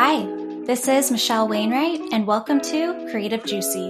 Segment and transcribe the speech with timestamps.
[0.00, 0.24] Hi,
[0.64, 3.88] this is Michelle Wainwright, and welcome to Creative Juicy,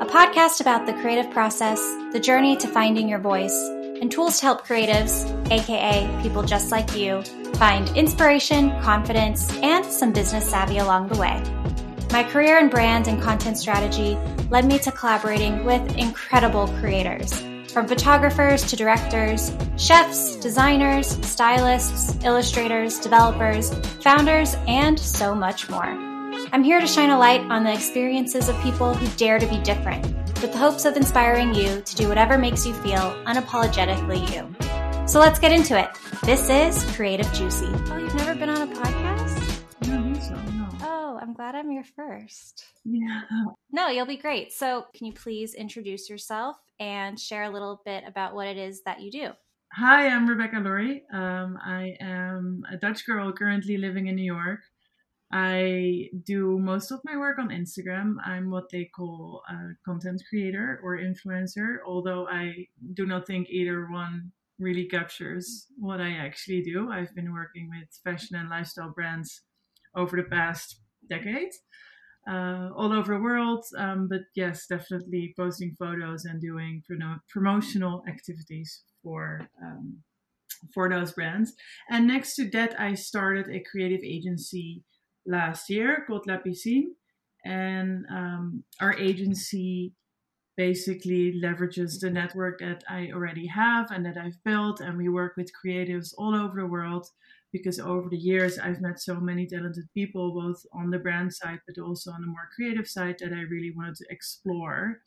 [0.00, 1.78] a podcast about the creative process,
[2.14, 3.54] the journey to finding your voice,
[4.00, 7.20] and tools to help creatives, aka people just like you,
[7.56, 11.42] find inspiration, confidence, and some business savvy along the way.
[12.10, 14.16] My career in brand and content strategy
[14.48, 17.38] led me to collaborating with incredible creators
[17.70, 23.72] from photographers to directors, chefs, designers, stylists, illustrators, developers,
[24.02, 25.86] founders, and so much more.
[26.52, 29.58] I'm here to shine a light on the experiences of people who dare to be
[29.58, 30.04] different,
[30.40, 35.06] with the hopes of inspiring you to do whatever makes you feel unapologetically you.
[35.06, 35.90] So let's get into it.
[36.24, 37.66] This is Creative Juicy.
[37.66, 39.62] Oh, you've never been on a podcast?
[39.86, 40.59] No, so, no.
[41.10, 42.66] Oh, I'm glad I'm your first.
[42.84, 43.22] Yeah.
[43.72, 44.52] No, you'll be great.
[44.52, 48.82] So, can you please introduce yourself and share a little bit about what it is
[48.84, 49.30] that you do?
[49.72, 51.02] Hi, I'm Rebecca Laurey.
[51.12, 54.60] Um, I am a Dutch girl currently living in New York.
[55.32, 58.14] I do most of my work on Instagram.
[58.24, 63.90] I'm what they call a content creator or influencer, although I do not think either
[63.90, 66.92] one really captures what I actually do.
[66.92, 69.42] I've been working with fashion and lifestyle brands
[69.96, 70.79] over the past
[71.10, 71.52] decade,
[72.30, 73.64] uh, all over the world.
[73.76, 79.98] Um, but yes, definitely posting photos and doing promo- promotional activities for um,
[80.74, 81.54] for those brands.
[81.90, 84.84] And next to that, I started a creative agency
[85.26, 86.88] last year called La Piscine,
[87.44, 89.94] and um, our agency
[90.56, 95.34] basically leverages the network that I already have and that I've built, and we work
[95.36, 97.06] with creatives all over the world
[97.52, 101.60] because over the years I've met so many talented people, both on the brand side
[101.66, 105.00] but also on the more creative side, that I really wanted to explore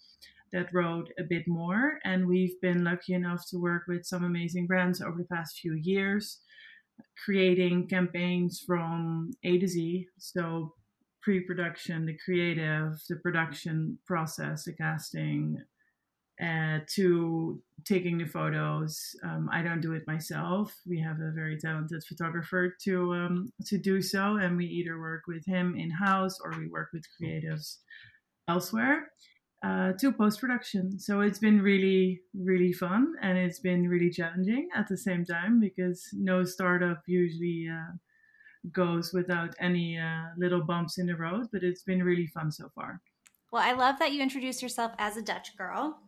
[0.52, 2.00] that road a bit more.
[2.04, 5.74] And we've been lucky enough to work with some amazing brands over the past few
[5.74, 6.42] years,
[7.26, 10.08] creating campaigns from A to Z.
[10.18, 10.76] So
[11.22, 15.58] pre-production, the creative, the production process, the casting,
[16.42, 19.16] uh, to taking the photos.
[19.24, 20.74] Um, I don't do it myself.
[20.88, 25.24] We have a very talented photographer to um, to do so, and we either work
[25.28, 27.78] with him in house or we work with creatives
[28.48, 29.12] elsewhere
[29.64, 31.00] uh, to post production.
[31.00, 35.60] So it's been really really fun, and it's been really challenging at the same time
[35.60, 37.70] because no startup usually.
[37.72, 37.94] Uh,
[38.72, 42.70] goes without any uh, little bumps in the road, but it's been really fun so
[42.74, 43.02] far.
[43.52, 46.00] Well, I love that you introduce yourself as a Dutch girl.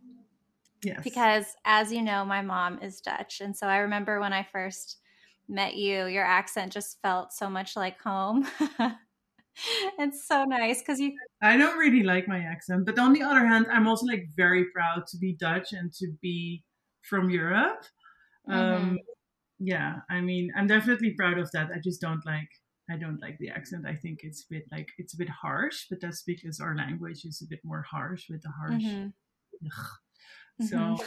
[0.83, 1.03] Yes.
[1.03, 3.41] Because as you know, my mom is Dutch.
[3.41, 4.97] And so I remember when I first
[5.47, 8.47] met you, your accent just felt so much like home.
[9.99, 13.45] it's so nice because you I don't really like my accent, but on the other
[13.45, 16.63] hand, I'm also like very proud to be Dutch and to be
[17.03, 17.85] from Europe.
[18.49, 18.99] Um, Mhm.
[19.59, 21.71] yeah, I mean, I'm definitely proud of that.
[21.71, 22.49] I just don't like
[22.89, 23.85] I don't like the accent.
[23.87, 27.25] I think it's a bit like it's a bit harsh, but that's because our language
[27.25, 28.85] is a bit more harsh with the harsh.
[28.85, 29.13] Mhm.
[30.61, 31.05] So, Mhm.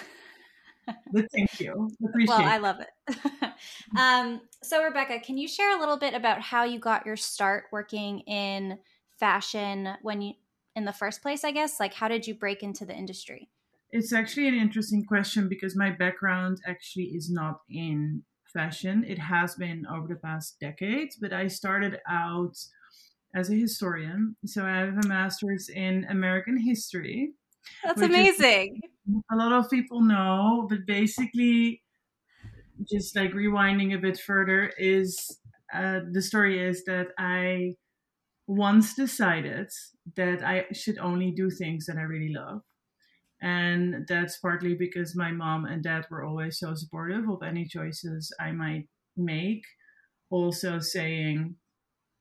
[1.12, 1.91] but thank you.
[2.04, 2.28] Appreciate.
[2.28, 3.53] well, I love it.
[3.98, 7.64] um, so, Rebecca, can you share a little bit about how you got your start
[7.72, 8.78] working in
[9.19, 10.34] fashion when you,
[10.76, 11.81] in the first place, I guess?
[11.81, 13.48] Like, how did you break into the industry?
[13.91, 18.22] It's actually an interesting question because my background actually is not in
[18.53, 19.04] fashion.
[19.06, 22.56] It has been over the past decades, but I started out
[23.34, 24.36] as a historian.
[24.44, 27.32] So I have a master's in American history.
[27.84, 28.80] That's Which is- amazing.
[29.31, 31.83] A lot of people know, but basically,
[32.91, 35.39] just like rewinding a bit further, is
[35.73, 37.75] uh, the story is that I
[38.47, 39.69] once decided
[40.17, 42.63] that I should only do things that I really love.
[43.41, 48.33] And that's partly because my mom and dad were always so supportive of any choices
[48.41, 49.63] I might make.
[50.31, 51.57] Also, saying,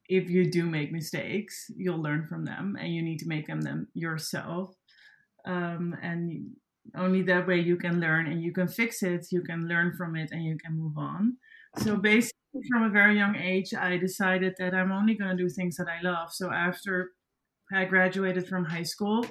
[0.07, 3.61] if you do make mistakes, you'll learn from them and you need to make them,
[3.61, 4.75] them yourself.
[5.45, 6.55] Um, and
[6.95, 10.15] only that way you can learn and you can fix it, you can learn from
[10.15, 11.37] it, and you can move on.
[11.77, 15.49] So, basically, from a very young age, I decided that I'm only going to do
[15.49, 16.31] things that I love.
[16.31, 17.11] So, after
[17.73, 19.25] I graduated from high school,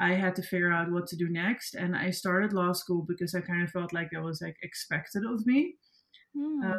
[0.00, 1.74] I had to figure out what to do next.
[1.74, 5.24] And I started law school because I kind of felt like it was like expected
[5.24, 5.74] of me.
[6.36, 6.62] Hmm.
[6.64, 6.74] Uh,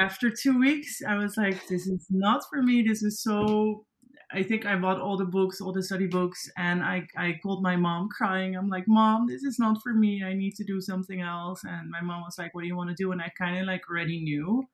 [0.00, 2.82] after two weeks, I was like, this is not for me.
[2.82, 3.86] This is so.
[4.32, 7.62] I think I bought all the books, all the study books, and I, I called
[7.62, 8.56] my mom crying.
[8.56, 10.24] I'm like, Mom, this is not for me.
[10.24, 11.62] I need to do something else.
[11.64, 13.12] And my mom was like, What do you want to do?
[13.12, 14.64] And I kind of like already knew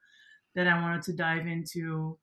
[0.55, 2.19] that I wanted to dive into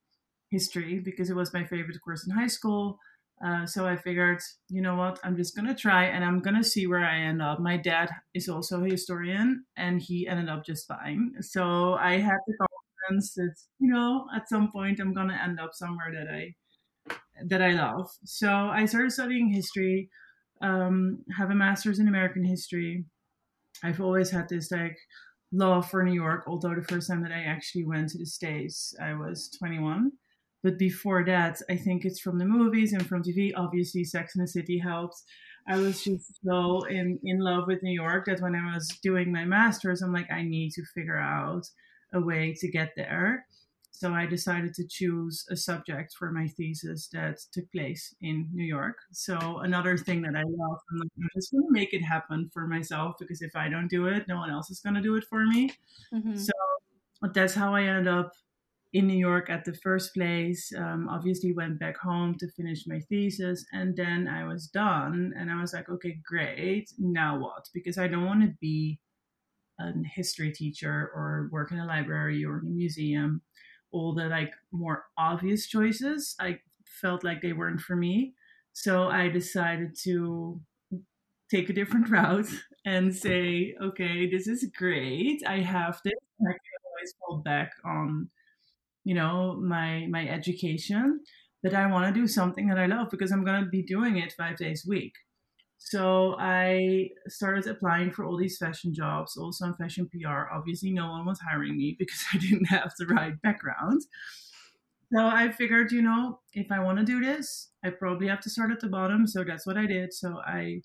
[0.52, 3.00] history because it was my favorite course in high school.
[3.44, 4.40] Uh, so I figured,
[4.70, 7.60] you know what, I'm just gonna try and I'm gonna see where I end up.
[7.60, 11.34] My dad is also a historian, and he ended up just fine.
[11.42, 15.72] So I had the confidence that, you know, at some point I'm gonna end up
[15.74, 16.54] somewhere that I
[17.48, 18.10] that I love.
[18.26, 20.10] So I started studying history,
[20.62, 23.06] um, have a master's in American history.
[23.84, 24.98] I've always had this like
[25.52, 28.94] love for New York, although the first time that I actually went to the States,
[29.02, 30.12] I was 21.
[30.62, 33.52] But before that, I think it's from the movies and from TV.
[33.56, 35.24] Obviously, Sex and the City helps.
[35.68, 39.32] I was just so in, in love with New York that when I was doing
[39.32, 41.64] my master's, I'm like, I need to figure out
[42.14, 43.46] a way to get there.
[43.92, 48.64] So I decided to choose a subject for my thesis that took place in New
[48.64, 48.96] York.
[49.12, 52.50] So another thing that I love, I'm, like, I'm just going to make it happen
[52.54, 55.16] for myself because if I don't do it, no one else is going to do
[55.16, 55.72] it for me.
[56.14, 56.38] Mm-hmm.
[56.38, 56.54] So
[57.34, 58.32] that's how I ended up
[58.94, 60.72] in New York at the first place.
[60.76, 65.34] Um, obviously, went back home to finish my thesis, and then I was done.
[65.38, 66.90] And I was like, okay, great.
[66.98, 67.68] Now what?
[67.74, 69.00] Because I don't want to be
[69.80, 73.42] a history teacher or work in a library or in a museum
[73.92, 76.60] all the like more obvious choices i
[77.02, 78.34] felt like they weren't for me.
[78.74, 80.62] So i decided to
[81.52, 82.50] take a different route
[82.86, 85.42] and say okay this is great.
[85.46, 86.14] I have this.
[86.42, 88.30] I can always fall back on
[89.04, 91.22] you know my my education
[91.64, 94.18] but i want to do something that i love because i'm going to be doing
[94.18, 95.14] it five days a week
[95.80, 100.52] so I started applying for all these fashion jobs, also in fashion PR.
[100.54, 104.02] Obviously, no one was hiring me because I didn't have the right background.
[105.12, 108.50] So I figured, you know, if I want to do this, I probably have to
[108.50, 109.26] start at the bottom.
[109.26, 110.14] So that's what I did.
[110.14, 110.82] So I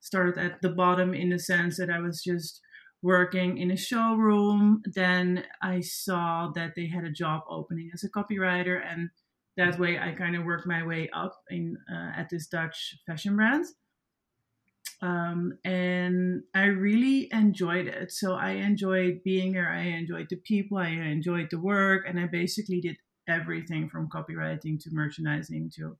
[0.00, 2.60] started at the bottom in the sense that I was just
[3.02, 4.82] working in a showroom.
[4.84, 9.08] Then I saw that they had a job opening as a copywriter, and
[9.56, 13.34] that way I kind of worked my way up in uh, at this Dutch fashion
[13.34, 13.64] brand.
[15.04, 18.10] Um, and I really enjoyed it.
[18.10, 19.68] So I enjoyed being here.
[19.68, 20.78] I enjoyed the people.
[20.78, 22.96] I enjoyed the work, and I basically did
[23.28, 25.98] everything from copywriting to merchandising to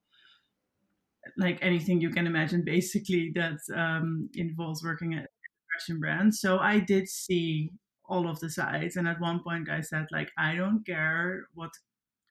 [1.36, 2.64] like anything you can imagine.
[2.76, 5.28] Basically, that um, involves working at
[5.74, 6.34] fashion brand.
[6.34, 7.72] So I did see
[8.08, 11.72] all of the sides, and at one point, I said like, I don't care what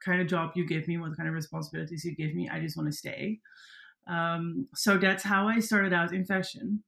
[0.03, 2.49] kind of job you give me, what kind of responsibilities you give me.
[2.49, 3.41] I just want to stay.
[4.07, 6.83] Um, so that's how I started out in fashion.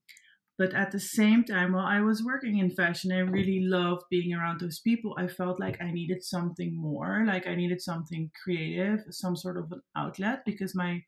[0.58, 4.34] But at the same time, while I was working in fashion, I really loved being
[4.34, 5.14] around those people.
[5.18, 9.72] I felt like I needed something more, like I needed something creative, some sort of
[9.74, 11.02] an outlet, because my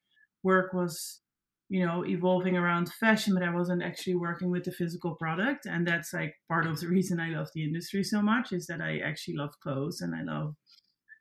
[0.44, 1.22] work was,
[1.70, 5.66] you know, evolving around fashion, but I wasn't actually working with the physical product.
[5.66, 8.82] And that's like part of the reason I love the industry so much is that
[8.82, 10.56] I actually love clothes and I love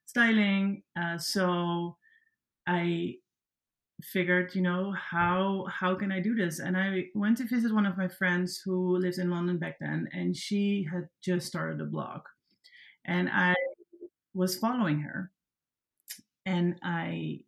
[0.07, 0.83] styling.
[1.01, 1.97] Uh, so
[2.67, 3.15] I
[4.03, 6.59] figured you know how how can i do this?
[6.61, 10.09] And i went to visit one of my friends who lives in london back then
[10.13, 12.23] and she had just started a blog.
[13.07, 13.55] And i
[14.35, 15.33] was following her
[16.45, 17.41] and i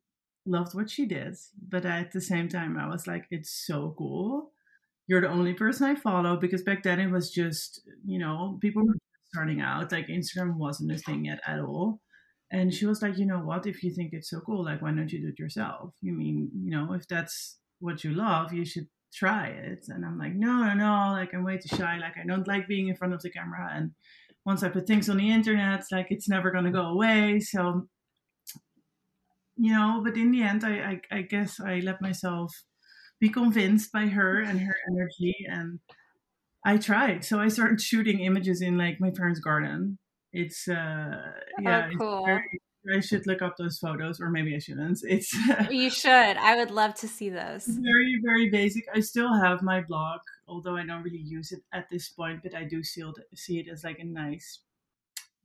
[0.47, 1.37] loved what she did
[1.69, 4.53] but at the same time i was like it's so cool.
[5.07, 8.87] You're the only person i follow because back then it was just you know people
[8.87, 8.97] were
[9.33, 12.01] starting out like instagram wasn't a thing yet at all
[12.51, 13.67] and she was like, you know what?
[13.67, 15.93] If you think it's so cool, like, why don't you do it yourself?
[16.01, 19.85] You mean, you know, if that's what you love, you should try it.
[19.89, 21.13] And I'm like, no, no, no.
[21.13, 21.99] Like, I'm way too shy.
[21.99, 23.71] Like, I don't like being in front of the camera.
[23.73, 23.93] And
[24.47, 27.41] once I put things on the internet, like, it's never going to go away.
[27.41, 27.87] So,
[29.57, 32.65] you know, but in the end, I, I, I guess I let myself
[33.21, 35.35] be convinced by her and her energy.
[35.51, 35.81] And
[36.65, 37.25] I tried.
[37.27, 39.99] So I started shooting images in like my parents' garden
[40.33, 42.25] it's uh yeah, oh, cool.
[42.27, 42.61] Very,
[42.95, 45.01] I should look up those photos, or maybe I shouldn't.
[45.03, 45.33] It's
[45.71, 46.11] you should.
[46.11, 47.67] I would love to see those.
[47.67, 48.85] Very, very basic.
[48.95, 52.41] I still have my blog, although I don't really use it at this point.
[52.43, 54.61] But I do see it, see it as like a nice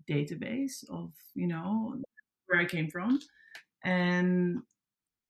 [0.09, 1.95] database of you know
[2.47, 3.19] where I came from,
[3.83, 4.61] and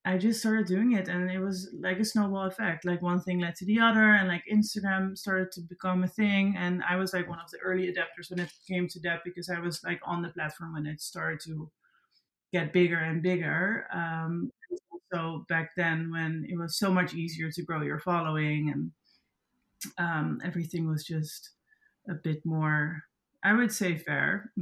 [0.05, 2.83] I just started doing it and it was like a snowball effect.
[2.83, 6.55] Like one thing led to the other and like Instagram started to become a thing.
[6.57, 9.50] And I was like one of the early adapters when it came to that because
[9.50, 11.72] I was like on the platform when it started to
[12.51, 13.88] get bigger and bigger.
[13.93, 14.51] Um,
[15.13, 18.91] so back then when it was so much easier to grow your following and
[19.98, 21.51] um, everything was just
[22.10, 23.03] a bit more
[23.43, 24.51] I would say fair.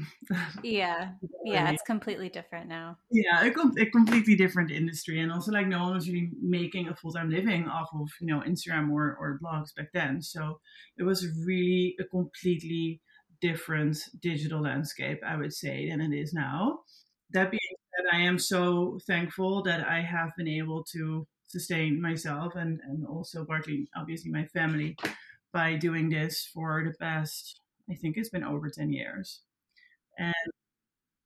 [0.63, 1.11] Yeah,
[1.43, 2.97] yeah, it's completely different now.
[3.11, 6.88] Yeah, a, com- a, completely different industry, and also like no one was really making
[6.88, 10.21] a full time living off of you know Instagram or or blogs back then.
[10.21, 10.59] So
[10.97, 13.01] it was really a completely
[13.41, 16.79] different digital landscape, I would say, than it is now.
[17.31, 17.59] That being
[17.95, 23.05] said, I am so thankful that I have been able to sustain myself and and
[23.05, 24.95] also partly obviously my family
[25.53, 27.60] by doing this for the past
[27.91, 29.41] I think it's been over 10 years.
[30.17, 30.33] And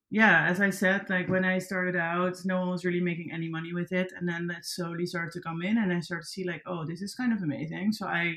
[0.10, 3.50] yeah, as I said, like when I started out, no one was really making any
[3.50, 4.12] money with it.
[4.18, 6.86] And then that slowly started to come in and I started to see like, oh,
[6.86, 7.92] this is kind of amazing.
[7.92, 8.36] So I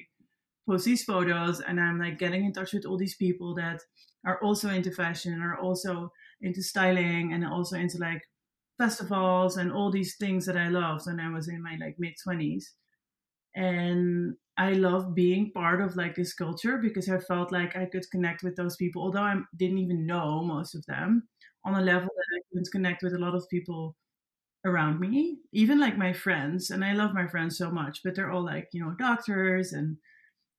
[0.69, 3.81] post these photos and I'm like getting in touch with all these people that
[4.25, 8.23] are also into fashion are also into styling and also into like
[8.79, 12.15] festivals and all these things that I loved when I was in my like mid
[12.23, 12.75] twenties.
[13.55, 18.11] And I love being part of like this culture because I felt like I could
[18.11, 21.29] connect with those people, although I didn't even know most of them
[21.65, 23.97] on a level that I couldn't connect with a lot of people
[24.65, 26.71] around me, even like my friends.
[26.71, 29.97] And I love my friends so much, but they're all like, you know, doctors and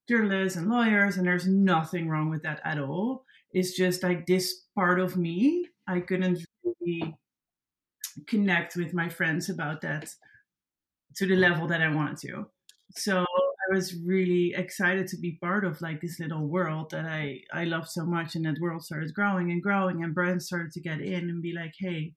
[0.08, 3.26] journalists and lawyers, and there's nothing wrong with that at all.
[3.52, 7.16] It's just like this part of me, I couldn't really
[8.28, 10.10] connect with my friends about that
[11.16, 12.46] to the level that I wanted to.
[12.96, 13.26] So
[13.72, 17.66] I was really excited to be part of like this little world that I I
[17.66, 21.02] love so much, and that world started growing and growing, and brands started to get
[21.02, 22.16] in and be like, hey.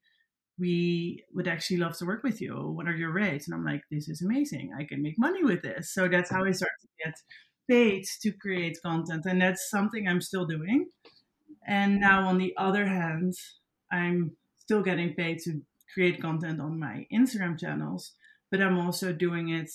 [0.59, 2.54] We would actually love to work with you.
[2.54, 3.49] What are your rates?
[3.49, 4.73] And I'm like, this is amazing.
[4.78, 5.92] I can make money with this.
[5.92, 7.14] So that's how I started to get
[7.68, 9.25] paid to create content.
[9.26, 10.90] And that's something I'm still doing.
[11.66, 13.35] And now, on the other hand,
[13.90, 15.62] I'm still getting paid to
[15.94, 18.12] create content on my Instagram channels,
[18.50, 19.71] but I'm also doing it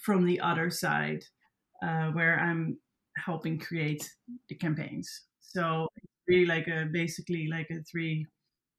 [0.00, 1.24] from the other side
[1.82, 2.78] uh, where I'm
[3.16, 4.08] helping create
[4.48, 5.22] the campaigns.
[5.40, 5.88] So
[6.26, 8.26] really like a basically like a three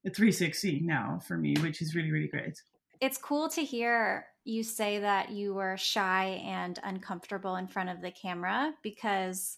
[0.05, 2.61] a 360 now for me, which is really really great.
[3.01, 8.01] It's cool to hear you say that you were shy and uncomfortable in front of
[8.01, 9.57] the camera because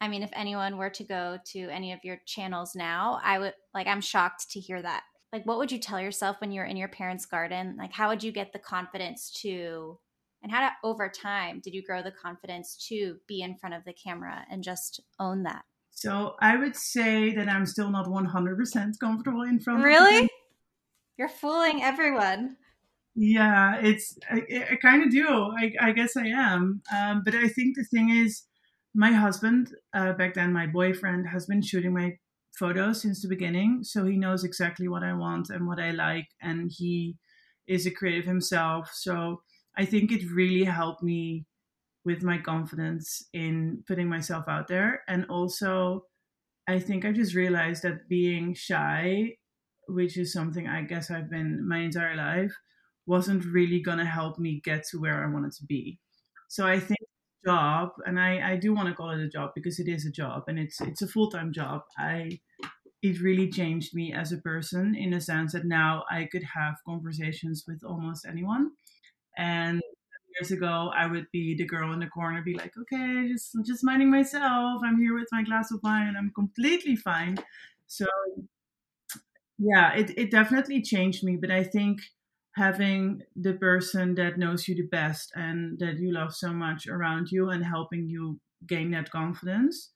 [0.00, 3.54] I mean if anyone were to go to any of your channels now, I would
[3.74, 5.02] like I'm shocked to hear that.
[5.32, 7.76] Like what would you tell yourself when you're in your parents' garden?
[7.78, 9.98] Like how would you get the confidence to
[10.42, 13.84] and how to, over time did you grow the confidence to be in front of
[13.84, 15.64] the camera and just own that?
[15.90, 19.80] So I would say that I'm still not 100% comfortable in front.
[19.80, 20.28] Of Really?
[21.16, 22.56] You're fooling everyone.
[23.14, 25.26] Yeah, it's I, I kind of do.
[25.26, 26.82] I, I guess I am.
[26.94, 28.42] Um, but I think the thing is,
[28.94, 32.18] my husband uh, back then, my boyfriend, has been shooting my
[32.58, 36.28] photos since the beginning, so he knows exactly what I want and what I like,
[36.42, 37.16] and he
[37.66, 38.90] is a creative himself.
[38.92, 39.40] So
[39.76, 41.46] I think it really helped me
[42.04, 46.06] with my confidence in putting myself out there, and also
[46.68, 49.36] I think I just realized that being shy,
[49.88, 52.54] which is something I guess I've been my entire life
[53.06, 56.00] wasn't really going to help me get to where I wanted to be.
[56.48, 56.98] So I think
[57.46, 60.10] job, and I, I do want to call it a job because it is a
[60.10, 61.82] job and it's it's a full time job.
[61.98, 62.40] I
[63.02, 66.76] it really changed me as a person in a sense that now I could have
[66.86, 68.72] conversations with almost anyone.
[69.36, 69.82] And
[70.40, 73.84] years ago, I would be the girl in the corner, be like, okay, just just
[73.84, 74.82] minding myself.
[74.84, 77.36] I'm here with my glass of wine, and I'm completely fine.
[77.86, 78.06] So
[79.58, 82.00] yeah, it it definitely changed me, but I think
[82.56, 87.30] having the person that knows you the best and that you love so much around
[87.30, 89.92] you and helping you gain that confidence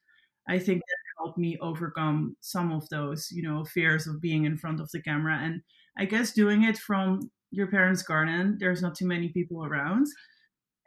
[0.49, 4.59] i think that helped me overcome some of those you know fears of being in
[4.59, 5.63] front of the camera and
[5.99, 10.07] i guess doing it from your parents garden there's not too many people around.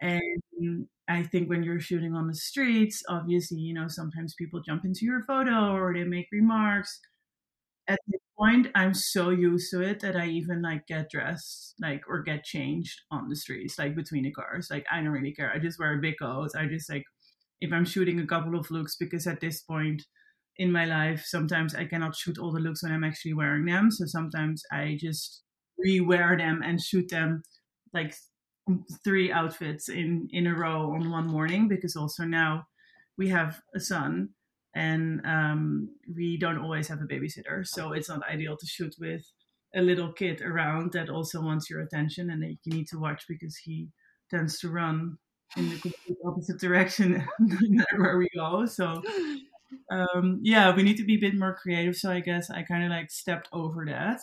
[0.02, 4.86] And i think when you're shooting on the streets obviously you know sometimes people jump
[4.86, 7.00] into your photo or they make remarks.
[7.88, 12.04] At this point i'm so used to it that i even like get dressed like
[12.10, 15.52] or get changed on the streets like between the cars like i don't really care
[15.54, 17.04] i just wear a big coat i just like
[17.62, 20.04] if i'm shooting a couple of looks because at this point
[20.58, 23.92] in my life sometimes i cannot shoot all the looks when i'm actually wearing them
[23.92, 25.43] so sometimes i just
[25.78, 27.44] re-wear them and shoot them
[27.94, 28.16] like
[29.04, 32.66] three outfits in in a row on one morning because also now
[33.18, 34.30] we have a son
[34.76, 39.22] and um, we don't always have a babysitter so it's not ideal to shoot with
[39.76, 43.24] a little kid around that also wants your attention and that you need to watch
[43.28, 43.90] because he
[44.32, 45.18] tends to run
[45.58, 47.28] in the complete opposite direction
[47.98, 49.02] where we go so
[49.92, 52.84] um, yeah we need to be a bit more creative so i guess i kind
[52.84, 54.22] of like stepped over that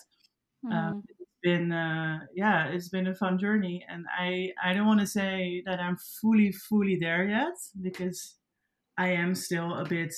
[0.64, 1.02] mm.
[1.42, 5.62] Been uh, yeah it's been a fun journey and i i don't want to say
[5.66, 8.36] that i'm fully fully there yet because
[8.98, 10.14] i am still a bit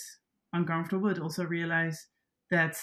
[0.52, 2.06] uncomfortable, but also realize
[2.50, 2.76] that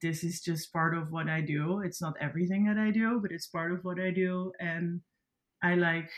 [0.00, 1.82] this is just part of what I do.
[1.84, 4.52] It's not everything that I do, but it's part of what I do.
[4.60, 5.00] And
[5.62, 6.10] I like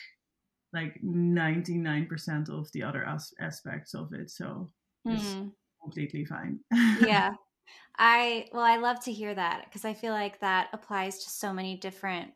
[0.72, 4.28] like 99% of the other as- aspects of it.
[4.28, 4.72] So
[5.06, 5.14] mm.
[5.14, 5.48] it's mm-hmm.
[5.80, 6.58] completely fine.
[7.00, 7.34] yeah.
[7.96, 11.52] I, well, I love to hear that because I feel like that applies to so
[11.52, 12.32] many different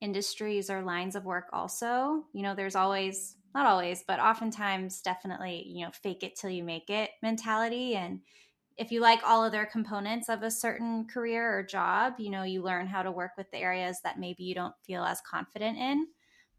[0.00, 2.24] industries or lines of work also.
[2.32, 6.64] You know, there's always not always, but oftentimes definitely, you know, fake it till you
[6.64, 7.94] make it mentality.
[7.94, 8.20] And
[8.76, 12.62] if you like all other components of a certain career or job, you know, you
[12.62, 16.08] learn how to work with the areas that maybe you don't feel as confident in.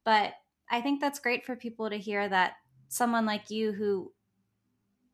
[0.06, 0.34] But
[0.70, 2.54] I think that's great for people to hear that
[2.90, 4.14] someone like you who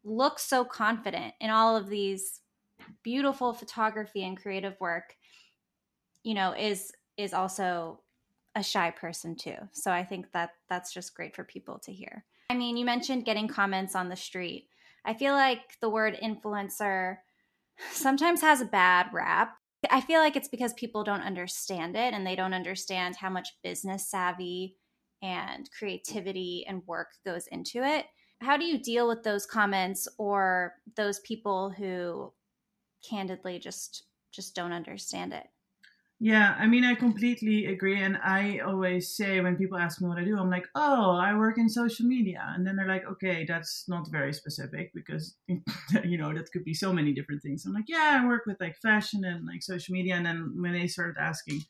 [0.04, 2.42] looks so confident in all of these
[3.04, 5.16] beautiful photography and creative work,
[6.24, 8.02] you know, is is also
[8.56, 9.56] a shy person too.
[9.72, 12.26] So I think that that's just great for people to hear.
[12.50, 14.68] I mean, you mentioned getting comments on the street.
[15.06, 17.18] I feel like the word influencer
[17.92, 19.56] sometimes has a bad rap.
[19.90, 23.50] I feel like it's because people don't understand it and they don't understand how much
[23.64, 24.76] business savvy
[25.22, 28.06] and creativity and work goes into it.
[28.42, 32.34] How do you deal with those comments or those people who
[33.08, 35.48] candidly just just don't understand it?
[36.22, 38.02] Yeah, I mean, I completely agree.
[38.02, 41.34] And I always say when people ask me what I do, I'm like, oh, I
[41.34, 42.44] work in social media.
[42.54, 46.74] And then they're like, okay, that's not very specific because, you know, that could be
[46.74, 47.66] so many different things.
[47.66, 50.16] I'm like, yeah, I work with like fashion and like social media.
[50.16, 51.62] And then when they started asking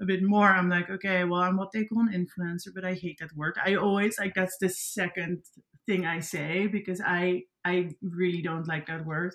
[0.00, 2.94] a bit more, I'm like, okay, well, I'm what they call an influencer, but I
[2.94, 3.58] hate that word.
[3.62, 5.42] I always like, that's the second
[5.84, 9.34] thing I say because I, I really don't like that word.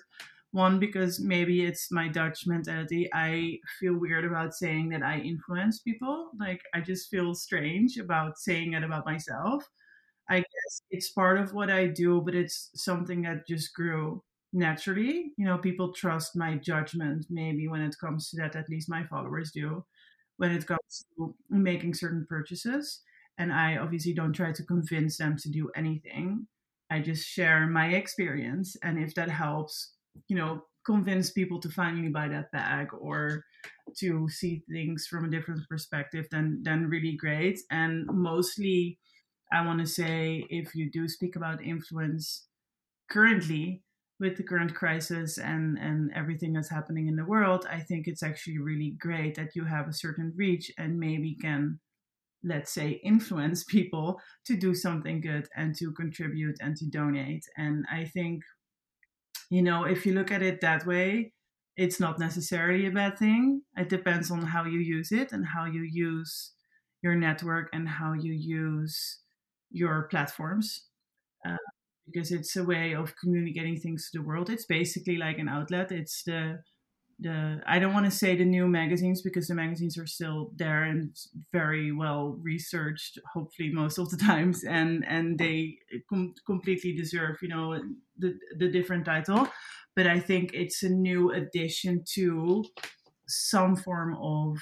[0.52, 3.08] One, because maybe it's my Dutch mentality.
[3.14, 6.30] I feel weird about saying that I influence people.
[6.38, 9.64] Like, I just feel strange about saying it about myself.
[10.28, 15.32] I guess it's part of what I do, but it's something that just grew naturally.
[15.36, 19.04] You know, people trust my judgment maybe when it comes to that, at least my
[19.04, 19.84] followers do,
[20.36, 23.02] when it comes to making certain purchases.
[23.38, 26.46] And I obviously don't try to convince them to do anything.
[26.90, 28.76] I just share my experience.
[28.82, 29.94] And if that helps
[30.28, 33.44] you know, convince people to finally buy that bag or
[33.98, 37.58] to see things from a different perspective, then then really great.
[37.70, 38.98] And mostly,
[39.52, 42.46] I want to say if you do speak about influence
[43.10, 43.82] currently
[44.18, 48.22] with the current crisis and and everything that's happening in the world, I think it's
[48.22, 51.80] actually really great that you have a certain reach and maybe can
[52.42, 57.84] let's say influence people to do something good and to contribute and to donate and
[57.92, 58.42] i think
[59.50, 61.32] you know, if you look at it that way,
[61.76, 63.62] it's not necessarily a bad thing.
[63.76, 66.52] It depends on how you use it and how you use
[67.02, 69.20] your network and how you use
[69.70, 70.86] your platforms.
[71.46, 71.56] Uh,
[72.06, 74.50] because it's a way of communicating things to the world.
[74.50, 75.92] It's basically like an outlet.
[75.92, 76.58] It's the
[77.20, 80.84] the I don't want to say the new magazines because the magazines are still there
[80.84, 81.14] and
[81.52, 85.78] very well researched, hopefully most of the times, and and they
[86.08, 87.80] com- completely deserve you know
[88.18, 89.48] the the different title.
[89.96, 92.64] But I think it's a new addition to
[93.28, 94.58] some form of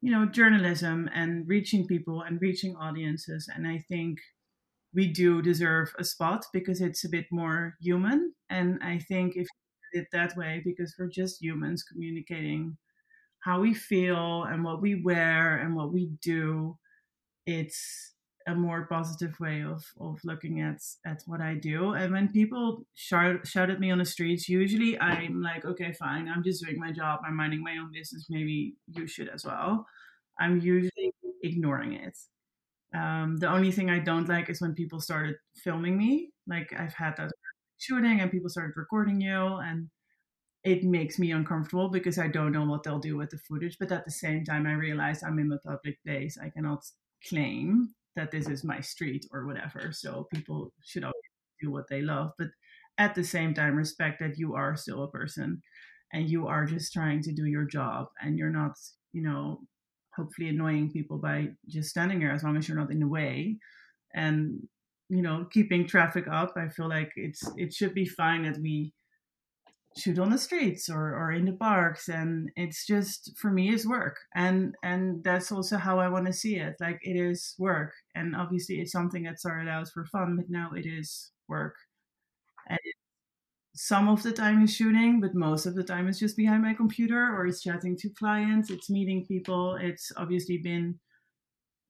[0.00, 4.18] you know journalism and reaching people and reaching audiences, and I think
[4.94, 8.32] we do deserve a spot because it's a bit more human.
[8.48, 9.48] And I think if
[9.94, 12.76] it that way because we're just humans communicating
[13.40, 16.78] how we feel and what we wear and what we do.
[17.46, 18.14] It's
[18.46, 21.92] a more positive way of, of looking at at what I do.
[21.94, 26.28] And when people shout shout at me on the streets, usually I'm like, okay, fine,
[26.28, 27.20] I'm just doing my job.
[27.26, 28.26] I'm minding my own business.
[28.30, 29.86] Maybe you should as well.
[30.40, 32.16] I'm usually ignoring it.
[32.94, 36.32] Um, the only thing I don't like is when people started filming me.
[36.46, 37.32] Like I've had that
[37.84, 39.88] shooting and people started recording you and
[40.64, 43.76] it makes me uncomfortable because I don't know what they'll do with the footage.
[43.78, 46.38] But at the same time, I realize I'm in a public place.
[46.42, 46.82] I cannot
[47.28, 49.92] claim that this is my street or whatever.
[49.92, 51.14] So people should always
[51.60, 52.30] do what they love.
[52.38, 52.48] But
[52.96, 55.60] at the same time, respect that you are still a person
[56.12, 58.72] and you are just trying to do your job and you're not,
[59.12, 59.60] you know,
[60.16, 63.58] hopefully annoying people by just standing there as long as you're not in the way.
[64.14, 64.66] And
[65.14, 68.92] you know keeping traffic up i feel like it's it should be fine that we
[69.96, 73.86] shoot on the streets or, or in the parks and it's just for me is
[73.86, 74.16] work.
[74.34, 76.74] And and that's also how i want to see it.
[76.80, 77.92] Like it is work.
[78.14, 81.76] And obviously it's something that started out for fun but now it is work.
[82.68, 82.78] And
[83.76, 86.74] some of the time is shooting but most of the time is just behind my
[86.74, 89.76] computer or it's chatting to clients it's meeting people.
[89.76, 90.98] It's obviously been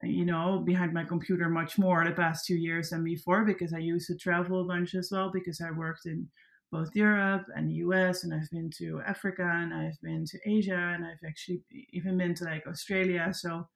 [0.05, 3.79] you know, behind my computer much more the past two years than before because I
[3.79, 6.29] used to travel a bunch as well because I worked in
[6.73, 10.93] both Europe and the US and I've been to Africa and I've been to Asia
[10.95, 11.63] and I've actually
[11.93, 13.33] even been to like Australia.
[13.33, 13.69] So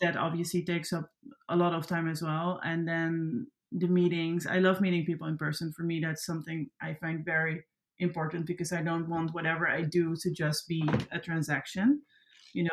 [0.00, 1.10] that obviously takes up
[1.48, 2.60] a lot of time as well.
[2.62, 5.72] And then the meetings, I love meeting people in person.
[5.72, 7.64] For me, that's something I find very
[7.98, 12.02] important because I don't want whatever I do to just be a transaction.
[12.52, 12.70] You know,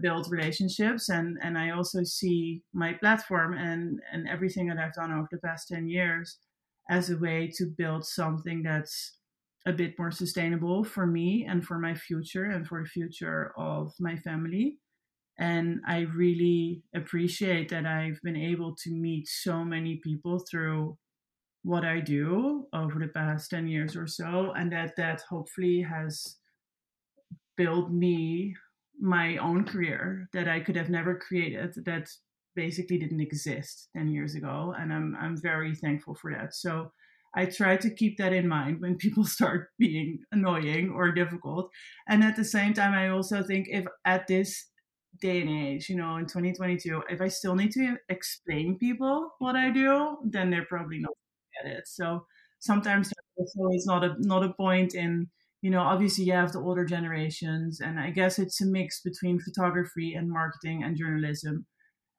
[0.00, 5.12] build relationships and and I also see my platform and and everything that I've done
[5.12, 6.38] over the past 10 years
[6.90, 9.16] as a way to build something that's
[9.66, 13.92] a bit more sustainable for me and for my future and for the future of
[14.00, 14.78] my family.
[15.38, 20.98] And I really appreciate that I've been able to meet so many people through
[21.62, 26.36] what I do over the past 10 years or so, and that that hopefully has
[27.56, 28.54] built me
[29.00, 32.08] my own career that I could have never created that
[32.54, 36.54] basically didn't exist 10 years ago and I'm I'm very thankful for that.
[36.54, 36.92] So
[37.34, 41.70] I try to keep that in mind when people start being annoying or difficult.
[42.08, 44.66] And at the same time I also think if at this
[45.20, 49.56] day and age, you know, in 2022, if I still need to explain people what
[49.56, 51.12] I do, then they're probably not
[51.62, 51.88] get it.
[51.88, 52.26] So
[52.60, 53.12] sometimes
[53.56, 55.28] always not a not a point in
[55.62, 59.38] you know obviously you have the older generations and i guess it's a mix between
[59.38, 61.66] photography and marketing and journalism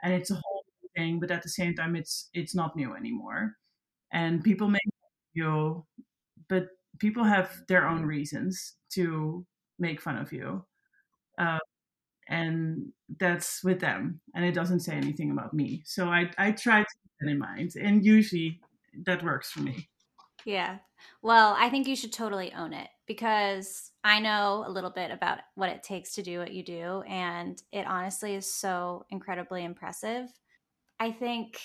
[0.03, 0.61] and it's a whole
[0.95, 3.53] thing but at the same time it's it's not new anymore.
[4.13, 4.81] And people make
[5.33, 5.85] you
[6.49, 6.67] but
[6.99, 9.45] people have their own reasons to
[9.79, 10.65] make fun of you
[11.39, 11.59] uh,
[12.27, 15.83] and that's with them and it doesn't say anything about me.
[15.85, 18.59] So i i try to keep that in mind and usually
[19.05, 19.89] that works for me.
[20.45, 20.79] Yeah.
[21.21, 25.39] Well i think you should totally own it because i know a little bit about
[25.55, 30.29] what it takes to do what you do and it honestly is so incredibly impressive.
[30.97, 31.59] I think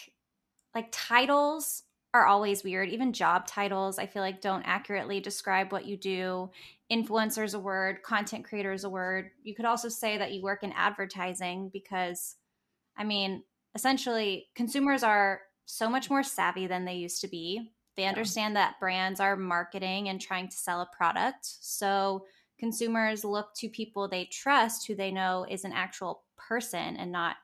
[0.74, 2.88] like titles are always weird.
[2.88, 6.50] Even job titles i feel like don't accurately describe what you do.
[6.90, 9.30] Influencer is a word content creator is a word.
[9.44, 12.34] You could also say that you work in advertising because
[12.96, 13.44] i mean
[13.76, 18.78] essentially consumers are so much more savvy than they used to be they understand that
[18.78, 21.40] brands are marketing and trying to sell a product.
[21.42, 22.24] So
[22.58, 27.36] consumers look to people they trust who they know is an actual person and not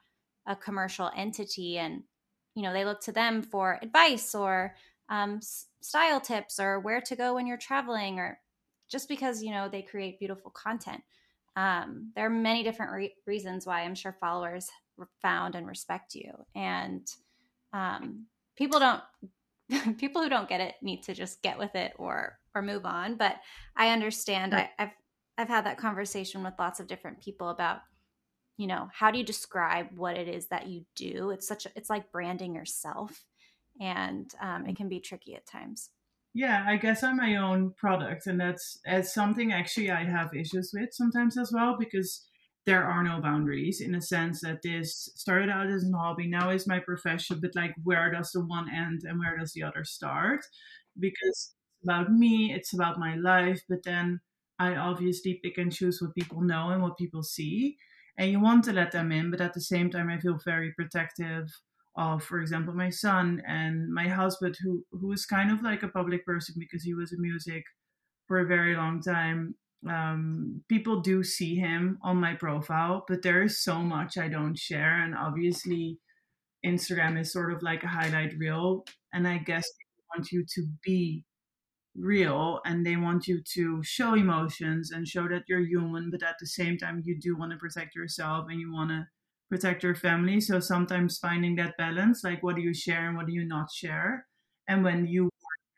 [0.46, 1.78] a commercial entity.
[1.78, 2.02] And
[2.54, 4.74] you know they look to them for advice or
[5.08, 5.40] um,
[5.80, 8.38] style tips or where to go when you're traveling or
[8.90, 11.02] just because you know they create beautiful content.
[11.56, 14.70] Um, there are many different re- reasons why i'm sure followers
[15.20, 16.32] found and respect you.
[16.54, 17.06] And
[17.72, 19.02] um, people don't
[19.98, 23.16] people who don't get it need to just get with it or or move on
[23.16, 23.36] but
[23.76, 24.54] i understand.
[24.54, 24.90] I, i've
[25.38, 27.80] i've had that conversation with lots of different people about
[28.56, 31.30] you know how do you describe what it is that you do?
[31.30, 33.24] It's such a, it's like branding yourself
[33.80, 35.90] and um, it can be tricky at times.
[36.34, 40.72] Yeah i guess i'm my own product and that's as something actually i have issues
[40.72, 42.26] with sometimes as well because
[42.66, 46.50] there are no boundaries in a sense that this started out as a hobby now
[46.50, 49.84] is my profession but like where does the one end and where does the other
[49.84, 50.40] start?
[50.98, 54.20] Because it's about me it's about my life but then
[54.58, 57.76] i obviously pick and choose what people know and what people see
[58.18, 60.72] and you want to let them in but at the same time i feel very
[60.74, 61.48] protective
[61.96, 65.88] of for example my son and my husband who who is kind of like a
[65.88, 67.64] public person because he was in music
[68.28, 69.54] for a very long time
[69.88, 74.56] um, people do see him on my profile, but there is so much I don't
[74.56, 75.02] share.
[75.02, 75.98] And obviously,
[76.64, 78.84] Instagram is sort of like a highlight reel.
[79.12, 81.24] And I guess they want you to be
[81.94, 86.36] real and they want you to show emotions and show that you're human, but at
[86.40, 89.06] the same time, you do want to protect yourself and you want to
[89.50, 90.40] protect your family.
[90.40, 93.70] So sometimes finding that balance, like what do you share and what do you not
[93.70, 94.26] share?
[94.68, 95.28] And when you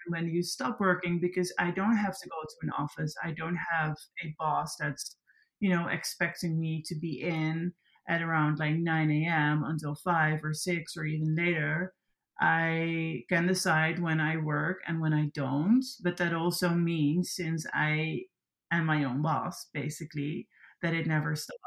[0.09, 3.15] when you stop working because I don't have to go to an office.
[3.23, 5.17] I don't have a boss that's,
[5.61, 7.73] you know, expecting me to be in
[8.09, 9.65] at around like 9 a.m.
[9.65, 11.93] until 5 or 6 or even later.
[12.41, 15.85] I can decide when I work and when I don't.
[16.03, 18.23] But that also means, since I
[18.73, 20.49] am my own boss, basically,
[20.83, 21.59] that it never stops.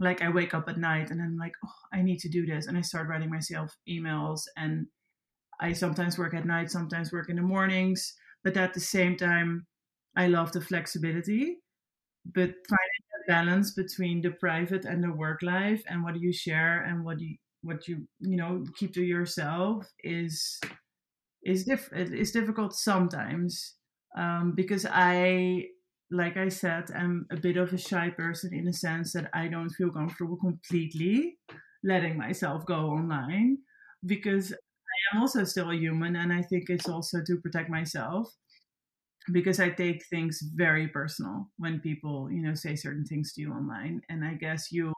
[0.00, 2.66] Like I wake up at night and I'm like, oh, I need to do this.
[2.66, 4.86] And I start writing myself emails and
[5.60, 9.66] I sometimes work at night, sometimes work in the mornings, but at the same time,
[10.16, 11.58] I love the flexibility.
[12.26, 16.82] But finding a balance between the private and the work life and what you share
[16.84, 20.60] and what you what you you know keep to yourself is
[21.44, 23.76] is diff- is difficult sometimes
[24.16, 25.66] um, because I
[26.10, 29.48] like I said I'm a bit of a shy person in the sense that I
[29.48, 31.38] don't feel comfortable completely
[31.84, 33.58] letting myself go online
[34.04, 34.52] because
[35.12, 38.32] am also still a human, and I think it's also to protect myself
[39.32, 43.52] because I take things very personal when people, you know, say certain things to you
[43.52, 44.92] online, and I guess you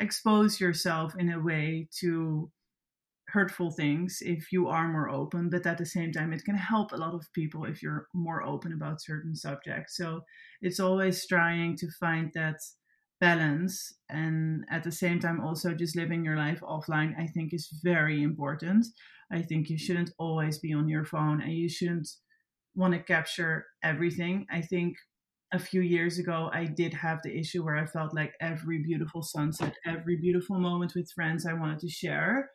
[0.00, 2.50] expose yourself in a way to
[3.28, 6.92] hurtful things if you are more open but at the same time it can help
[6.92, 9.96] a lot of people if you're more open about certain subjects.
[9.96, 10.20] So
[10.60, 12.56] it's always trying to find that
[13.20, 17.68] balance and at the same time also just living your life offline i think is
[17.84, 18.84] very important
[19.32, 22.08] i think you shouldn't always be on your phone and you shouldn't
[22.74, 24.46] want to capture everything.
[24.50, 24.96] I think
[25.52, 29.22] a few years ago, I did have the issue where I felt like every beautiful
[29.22, 32.50] sunset, every beautiful moment with friends I wanted to share.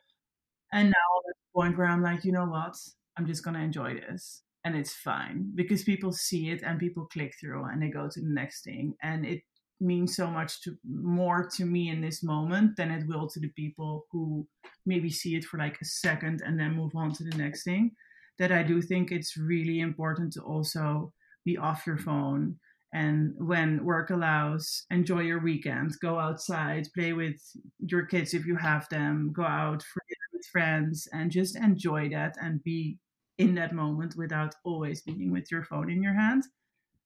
[0.72, 2.74] And now at the point where I'm like, you know what?
[3.16, 4.42] I'm just going to enjoy this.
[4.64, 8.20] And it's fine because people see it and people click through and they go to
[8.20, 8.94] the next thing.
[9.02, 9.42] And it
[9.80, 13.50] means so much to more to me in this moment than it will to the
[13.50, 14.46] people who
[14.86, 17.92] maybe see it for like a second and then move on to the next thing.
[18.38, 21.12] That I do think it's really important to also
[21.44, 22.56] be off your phone
[22.92, 27.38] and when work allows enjoy your weekend go outside play with
[27.80, 30.02] your kids if you have them go out for
[30.38, 32.98] with friends and just enjoy that and be
[33.38, 36.44] in that moment without always being with your phone in your hand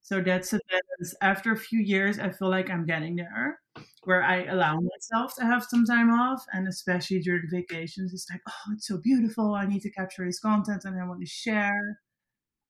[0.03, 1.15] so that's a balance.
[1.21, 3.61] After a few years i feel like i'm getting there
[4.05, 8.41] where i allow myself to have some time off and especially during vacations it's like
[8.49, 9.55] oh it's so beautiful.
[9.55, 11.99] I need to capture this content and i want to share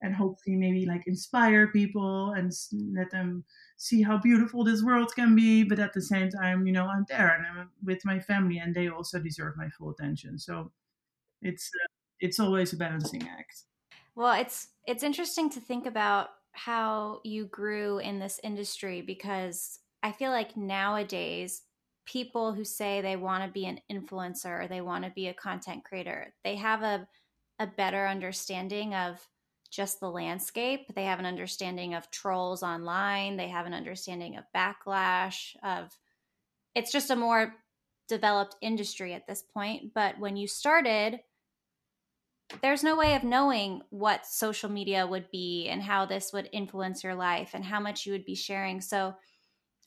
[0.02, 2.52] and hopefully maybe like inspire people and
[2.94, 3.44] let them
[3.76, 5.62] see how beautiful this world can be.
[5.62, 8.74] But at the same time you know i'm there and i'm with my family and
[8.74, 10.38] they also deserve my full attention.
[10.38, 10.72] So
[11.40, 11.88] it's uh,
[12.20, 13.62] it's always a balancing act.
[14.14, 20.12] Well it's it's interesting to think about how you grew in this industry because i
[20.12, 21.62] feel like nowadays
[22.04, 25.34] people who say they want to be an influencer or they want to be a
[25.34, 27.06] content creator they have a
[27.58, 29.26] a better understanding of
[29.72, 30.94] just the landscape.
[30.94, 33.36] They have an understanding of trolls online.
[33.36, 35.96] They have an understanding of backlash of
[36.74, 37.54] it's just a more
[38.08, 41.20] developed industry at this point, but when you started
[42.62, 47.02] there's no way of knowing what social media would be and how this would influence
[47.02, 48.80] your life and how much you would be sharing.
[48.80, 49.14] So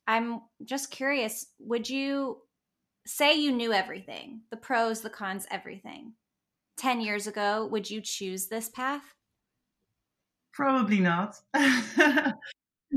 [0.07, 2.41] I'm just curious, would you
[3.07, 6.13] say you knew everything, the pros, the cons, everything?
[6.77, 9.15] 10 years ago, would you choose this path?
[10.53, 12.33] Probably not, to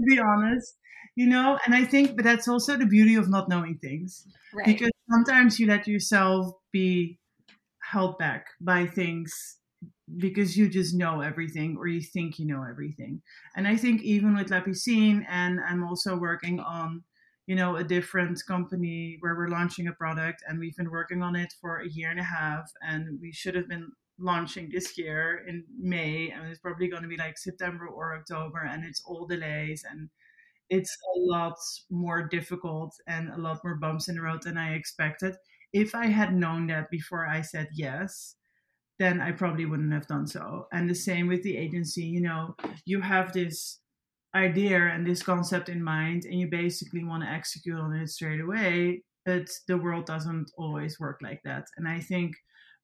[0.08, 0.74] be honest.
[1.14, 4.26] You know, and I think, but that's also the beauty of not knowing things.
[4.54, 4.66] Right.
[4.66, 7.18] Because sometimes you let yourself be
[7.80, 9.57] held back by things
[10.16, 13.22] because you just know everything or you think you know everything.
[13.56, 17.04] And I think even with La Piscine, and I'm also working on,
[17.46, 21.36] you know, a different company where we're launching a product and we've been working on
[21.36, 25.44] it for a year and a half and we should have been launching this year
[25.46, 29.26] in May, and it's probably going to be like September or October, and it's all
[29.26, 30.08] delays and
[30.70, 31.56] it's a lot
[31.90, 35.36] more difficult and a lot more bumps in the road than I expected.
[35.72, 38.34] If I had known that before I said yes,
[38.98, 40.66] then I probably wouldn't have done so.
[40.72, 43.80] And the same with the agency, you know, you have this
[44.34, 48.40] idea and this concept in mind, and you basically want to execute on it straight
[48.40, 51.66] away, but the world doesn't always work like that.
[51.76, 52.34] And I think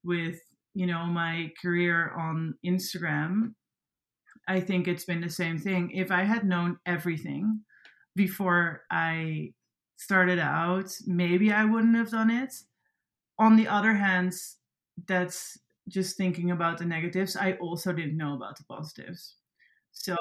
[0.03, 0.39] with
[0.73, 3.53] you know my career on Instagram,
[4.47, 5.91] I think it's been the same thing.
[5.91, 7.61] If I had known everything
[8.15, 9.53] before I
[9.97, 12.53] started out, maybe I wouldn't have done it.
[13.37, 14.33] On the other hand,
[15.07, 15.57] that's
[15.89, 17.35] just thinking about the negatives.
[17.35, 19.35] I also didn't know about the positives.
[19.91, 20.15] So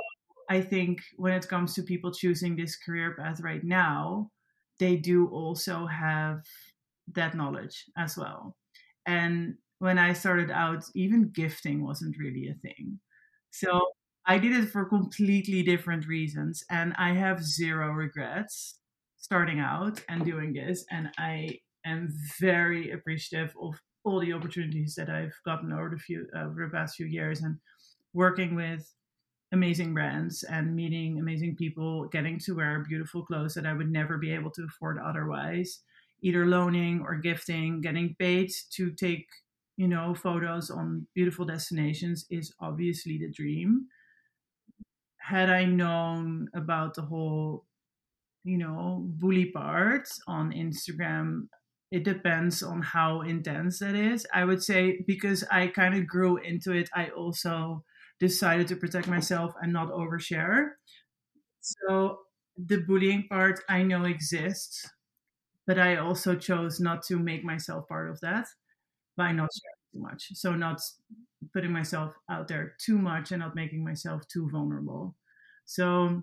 [0.51, 4.31] I think when it comes to people choosing this career path right now,
[4.79, 6.43] they do also have
[7.13, 8.57] that knowledge as well.
[9.07, 13.01] And when I started out, even gifting wasn't really a thing.
[13.51, 13.89] So
[14.27, 16.65] I did it for completely different reasons.
[16.71, 18.79] And I have zero regrets
[19.17, 20.85] starting out and doing this.
[20.91, 22.09] And I am
[22.41, 26.77] very appreciative of all the opportunities that I've gotten over the few uh, over the
[26.77, 27.59] past few years and
[28.13, 28.93] working with
[29.53, 34.19] amazing brands and meeting amazing people, getting to wear beautiful clothes that I would never
[34.19, 35.81] be able to afford otherwise,
[36.23, 39.27] either loaning or gifting, getting paid to take
[39.77, 43.87] you know, photos on beautiful destinations is obviously the dream.
[45.19, 47.65] Had I known about the whole,
[48.45, 51.49] you know, bully part on Instagram,
[51.95, 54.27] it depends on how intense that is.
[54.35, 57.85] I would say because I kind of grew into it, I also
[58.21, 60.73] decided to protect myself and not overshare.
[61.61, 62.21] So
[62.57, 64.89] the bullying part I know exists,
[65.67, 68.47] but I also chose not to make myself part of that
[69.17, 70.29] by not sharing too much.
[70.35, 70.81] So not
[71.53, 75.17] putting myself out there too much and not making myself too vulnerable.
[75.67, 76.23] So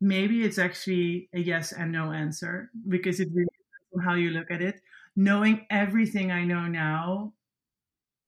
[0.00, 4.30] maybe it's actually a yes and no answer because it really depends on how you
[4.30, 4.80] look at it.
[5.16, 7.34] Knowing everything I know now,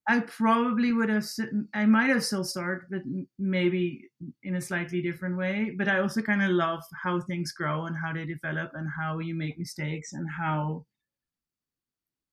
[0.06, 1.26] I probably would have,
[1.72, 3.02] I might have still started, but
[3.38, 4.10] maybe
[4.42, 5.72] in a slightly different way.
[5.76, 9.18] But I also kind of love how things grow and how they develop and how
[9.18, 10.84] you make mistakes and how,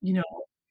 [0.01, 0.23] you know,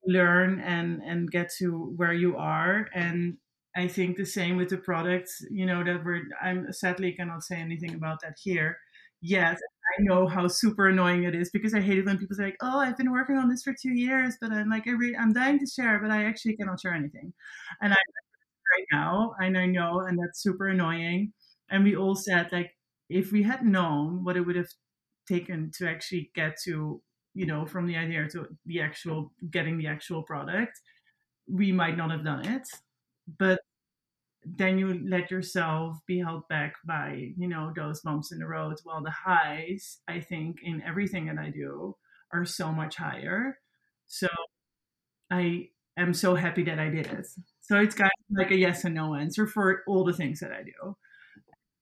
[0.07, 3.37] learn and and get to where you are and
[3.77, 7.57] I think the same with the products, you know, that we're, I'm sadly cannot say
[7.61, 8.79] anything about that here
[9.23, 9.57] yet.
[9.99, 12.57] I know how super annoying it is because I hate it when people say like,
[12.63, 15.33] "Oh, I've been working on this for two years, but I'm like, I re- I'm
[15.33, 17.33] dying to share, but I actually cannot share anything."
[17.83, 17.97] And I
[18.77, 21.33] right now, and I know, and that's super annoying.
[21.71, 22.73] And we all said like,
[23.09, 24.69] if we had known what it would have
[25.29, 27.03] taken to actually get to,
[27.35, 30.73] you know, from the idea to the actual getting the actual product,
[31.49, 32.63] we might not have done it.
[33.39, 33.61] But
[34.45, 38.77] then you let yourself be held back by you know those bumps in the road
[38.85, 41.95] while the highs i think in everything that i do
[42.33, 43.59] are so much higher.
[44.07, 44.29] So
[45.31, 47.27] i am so happy that i did it.
[47.61, 50.63] So it's got like a yes and no answer for all the things that i
[50.63, 50.97] do.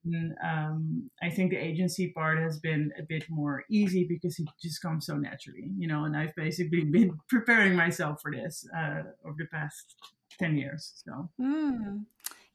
[0.04, 4.48] And, um, i think the agency part has been a bit more easy because it
[4.62, 9.02] just comes so naturally you know and i've basically been preparing myself for this uh,
[9.26, 9.96] over the past
[10.38, 11.28] 10 years so.
[11.40, 12.04] Mm.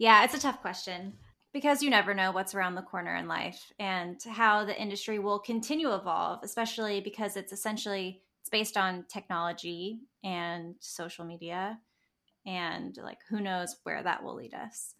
[0.03, 1.13] Yeah, it's a tough question
[1.53, 5.39] because you never know what's around the corner in life and how the industry will
[5.39, 11.79] continue to evolve, especially because it's essentially it's based on technology and social media
[12.45, 14.95] and like who knows where that will lead us.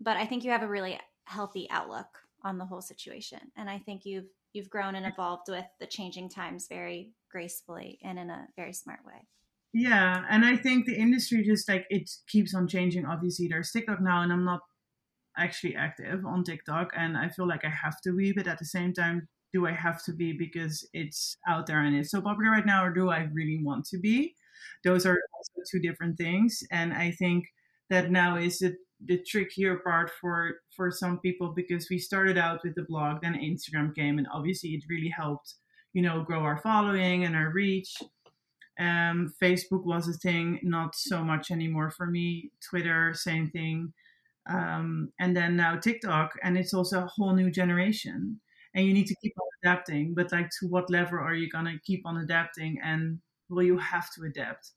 [0.00, 2.08] But I think you have a really healthy outlook
[2.42, 6.30] on the whole situation and I think you've you've grown and evolved with the changing
[6.30, 9.28] times very gracefully and in a very smart way.
[9.72, 13.06] Yeah, and I think the industry just like it keeps on changing.
[13.06, 14.60] Obviously, there's TikTok now, and I'm not
[15.38, 18.64] actually active on TikTok, and I feel like I have to be, but at the
[18.66, 22.50] same time, do I have to be because it's out there and it's so popular
[22.52, 24.34] right now, or do I really want to be?
[24.84, 27.46] Those are also two different things, and I think
[27.90, 32.60] that now is the the trickier part for for some people because we started out
[32.64, 35.54] with the blog, then Instagram came, and obviously it really helped,
[35.94, 37.96] you know, grow our following and our reach
[38.80, 42.50] um, Facebook was a thing, not so much anymore for me.
[42.68, 43.92] Twitter, same thing.
[44.48, 48.40] Um, and then now TikTok, and it's also a whole new generation.
[48.74, 50.14] And you need to keep on adapting.
[50.14, 52.80] But like, to what level are you gonna keep on adapting?
[52.82, 54.72] And will you have to adapt?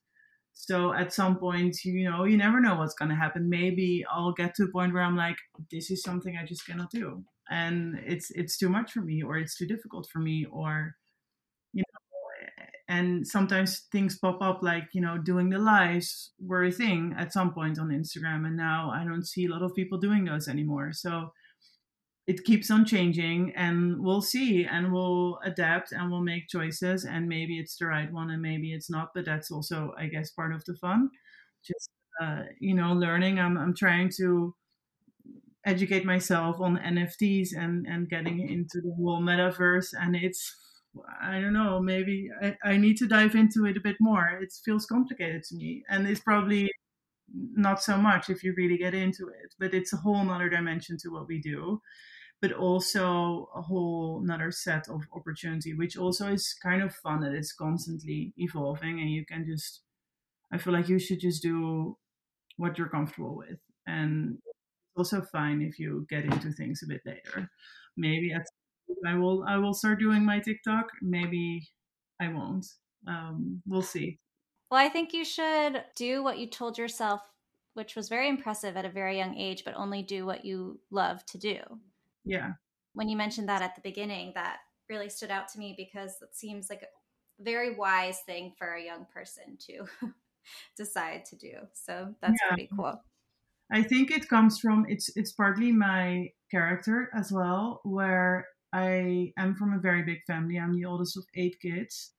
[0.54, 3.50] So at some point, you know, you never know what's gonna happen.
[3.50, 5.38] Maybe I'll get to a point where I'm like,
[5.72, 9.38] this is something I just cannot do, and it's it's too much for me, or
[9.38, 10.96] it's too difficult for me, or
[12.94, 17.34] and sometimes things pop up like you know doing the lives were a thing at
[17.34, 18.46] some point on instagram.
[18.48, 20.92] And now i don't see a lot of people doing those anymore.
[20.94, 21.34] So
[22.26, 27.28] it keeps on changing and we'll see and we'll adapt and we'll make choices and
[27.28, 29.10] maybe it's the right one and maybe it's not.
[29.16, 31.10] But that's also i guess part of the fun.
[31.70, 31.90] Just
[32.22, 33.40] uh, you know learning.
[33.40, 34.54] I'm, I'm trying to
[35.66, 40.44] educate myself on nfts and and getting into the whole metaverse and it's
[41.22, 44.40] I don't know, maybe I, I need to dive into it a bit more.
[44.42, 45.84] It feels complicated to me.
[45.90, 46.72] And it's probably
[47.34, 50.98] not so much if you really get into it, but it's a whole nother dimension
[51.00, 51.82] to what we do,
[52.42, 57.34] but also a whole another set of opportunity, which also is kind of fun that
[57.34, 59.82] it's constantly evolving and you can just,
[60.52, 61.98] I feel like you should just do
[62.58, 63.60] what you're comfortable with.
[63.88, 64.38] And
[64.96, 67.50] also fine if you get into things a bit later.
[67.98, 68.46] Maybe at
[69.08, 70.88] I will I will start doing my TikTok.
[71.02, 71.68] Maybe
[72.20, 72.66] I won't.
[73.08, 74.20] Um, we'll see.
[74.72, 77.22] Well, I think you should do what you told yourself,
[77.74, 81.26] which was very impressive at a very young age, but only do what you love
[81.28, 81.60] to do.
[82.26, 82.54] Yeah.
[82.94, 84.58] When you mentioned that at the beginning, that
[84.90, 88.84] really stood out to me because it seems like a very wise thing for a
[88.84, 89.86] young person to
[90.78, 91.54] decide to do.
[91.74, 92.48] So that's yeah.
[92.50, 93.02] pretty cool.
[93.72, 99.56] I think it comes from it's it's partly my character as well, where I am
[99.56, 100.60] from a very big family.
[100.60, 102.12] I'm the oldest of eight kids.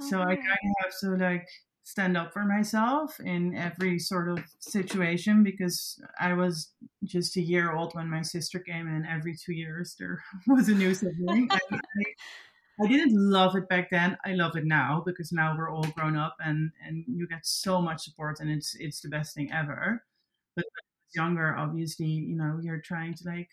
[0.00, 1.48] Oh, so I kind of have to like
[1.82, 6.72] stand up for myself in every sort of situation because I was
[7.04, 9.06] just a year old when my sister came in.
[9.06, 11.48] Every two years there was a new sibling.
[11.50, 11.58] I,
[12.82, 14.16] I, didn't love it back then.
[14.24, 17.80] I love it now because now we're all grown up and and you get so
[17.80, 20.04] much support and it's it's the best thing ever.
[20.54, 23.50] But when I was younger, obviously, you know, you're trying to like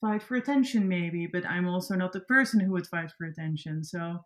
[0.00, 3.84] fight for attention maybe but i'm also not the person who would fight for attention.
[3.84, 4.24] So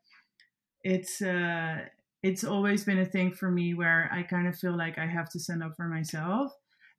[0.82, 1.80] it's uh
[2.22, 5.28] it's always been a thing for me where i kind of feel like i have
[5.30, 6.52] to stand up for myself.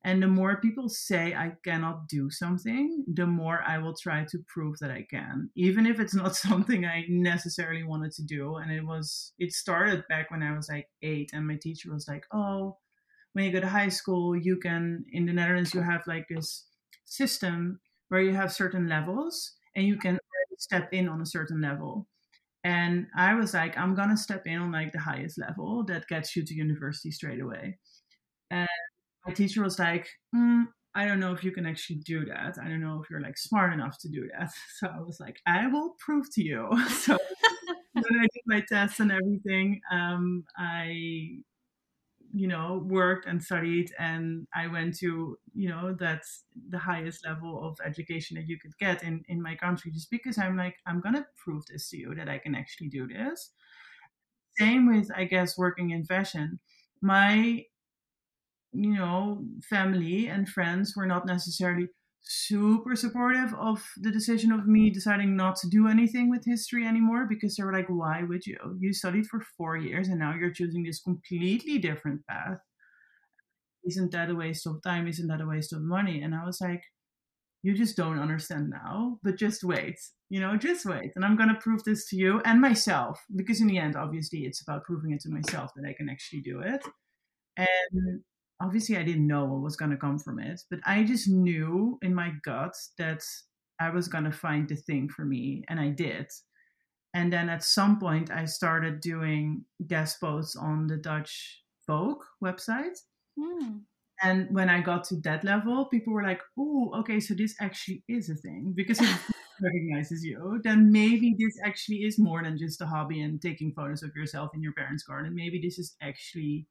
[0.04, 4.38] And the more people say i cannot do something the more i will try to
[4.48, 8.56] prove that i can even if it's not something i necessarily wanted to do.
[8.56, 12.06] And it was it started back when i was like eight and my teacher was
[12.08, 12.78] like oh
[13.32, 16.66] when you go to high school you can in the netherlands you have like this
[17.04, 17.80] system
[18.12, 20.18] where you have certain levels and you can
[20.58, 22.06] step in on a certain level.
[22.64, 26.36] And I was like, I'm gonna step in on like the highest level that gets
[26.36, 27.78] you to university straight away.
[28.50, 28.68] And
[29.26, 32.58] my teacher was like, mm, I don't know if you can actually do that.
[32.62, 34.50] I don't know if you're like smart enough to do that.
[34.80, 36.68] So I was like, I will prove to you.
[36.90, 37.18] So
[37.94, 41.38] when I did my tests and everything, um, I,
[42.32, 47.62] you know, worked and studied, and I went to, you know, that's the highest level
[47.66, 51.00] of education that you could get in in my country, just because I'm like, I'm
[51.00, 53.52] gonna prove this to you that I can actually do this.
[54.58, 56.60] Same with, I guess, working in fashion.
[57.02, 57.66] My
[58.72, 61.88] you know, family and friends were not necessarily
[62.24, 67.26] super supportive of the decision of me deciding not to do anything with history anymore
[67.28, 68.58] because they were like, why would you?
[68.80, 72.58] You studied for four years and now you're choosing this completely different path.
[73.84, 75.08] Isn't that a waste of time?
[75.08, 76.22] Isn't that a waste of money?
[76.22, 76.82] And I was like,
[77.62, 79.98] you just don't understand now, but just wait,
[80.30, 81.12] you know, just wait.
[81.14, 84.40] And I'm going to prove this to you and myself because in the end, obviously,
[84.40, 86.84] it's about proving it to myself that I can actually do it.
[87.56, 88.22] And
[88.62, 91.98] obviously I didn't know what was going to come from it, but I just knew
[92.02, 93.22] in my gut that
[93.80, 96.26] I was going to find the thing for me, and I did.
[97.14, 102.96] And then at some point, I started doing guest posts on the Dutch Vogue website.
[103.38, 103.80] Mm.
[104.22, 108.04] And when I got to that level, people were like, oh, okay, so this actually
[108.08, 109.08] is a thing because it
[109.60, 110.60] recognizes you.
[110.62, 114.50] Then maybe this actually is more than just a hobby and taking photos of yourself
[114.54, 115.34] in your parents' garden.
[115.34, 116.68] Maybe this is actually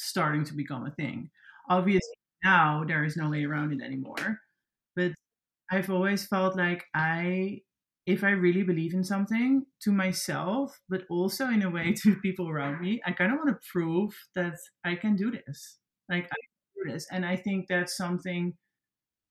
[0.00, 1.30] starting to become a thing.
[1.68, 4.40] Obviously, now there is no way around it anymore.
[4.96, 5.12] But
[5.70, 7.60] I've always felt like I,
[8.06, 12.48] if I really believe in something to myself, but also in a way to people
[12.48, 15.78] around me, I kind of want to prove that I can do this.
[16.08, 17.06] Like, I can do this.
[17.12, 18.54] And I think that's something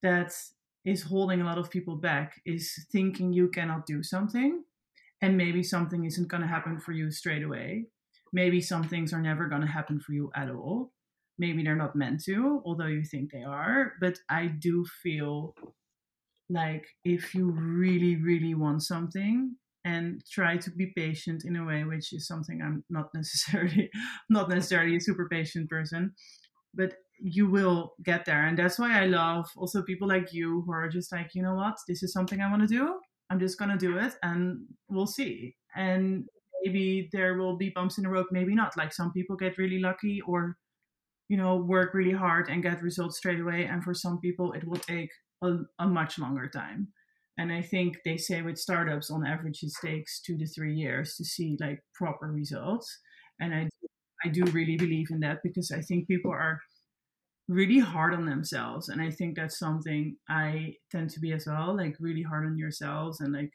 [0.01, 0.33] that
[0.85, 4.63] is holding a lot of people back is thinking you cannot do something
[5.21, 7.85] and maybe something isn't going to happen for you straight away
[8.33, 10.91] maybe some things are never going to happen for you at all.
[11.37, 13.93] Maybe they're not meant to, although you think they are.
[14.01, 15.55] But I do feel
[16.49, 19.55] like if you really, really want something
[19.85, 23.89] and try to be patient in a way, which is something I'm not necessarily
[24.29, 26.13] not necessarily a super patient person,
[26.73, 28.45] but you will get there.
[28.47, 31.55] And that's why I love also people like you who are just like, you know
[31.55, 32.95] what, this is something I want to do.
[33.29, 35.55] I'm just gonna do it and we'll see.
[35.75, 36.25] And
[36.63, 38.77] maybe there will be bumps in the road, maybe not.
[38.77, 40.57] Like some people get really lucky or,
[41.27, 43.65] you know, work really hard and get results straight away.
[43.65, 45.09] And for some people, it will take
[45.43, 46.89] a, a much longer time.
[47.37, 51.15] And I think they say with startups, on average, it takes two to three years
[51.15, 52.99] to see like proper results.
[53.39, 53.69] And I,
[54.25, 56.59] I do really believe in that because I think people are
[57.47, 58.89] really hard on themselves.
[58.89, 62.57] And I think that's something I tend to be as well, like really hard on
[62.57, 63.51] yourselves and like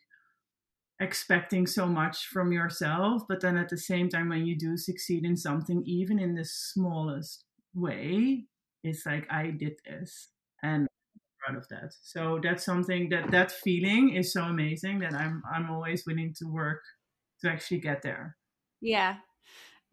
[1.01, 5.25] expecting so much from yourself but then at the same time when you do succeed
[5.25, 8.45] in something even in the smallest way
[8.85, 10.29] it's like i did this
[10.63, 15.15] and I'm proud of that so that's something that that feeling is so amazing that
[15.15, 16.83] i'm i'm always willing to work
[17.41, 18.37] to actually get there
[18.81, 19.17] yeah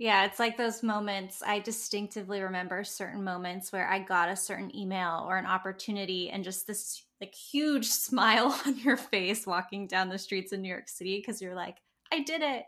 [0.02, 1.44] yeah, it's like those moments.
[1.46, 6.44] I distinctively remember certain moments where I got a certain email or an opportunity and
[6.44, 10.90] just this like huge smile on your face walking down the streets in New York
[10.90, 11.78] City because you're like,
[12.12, 12.66] I did it.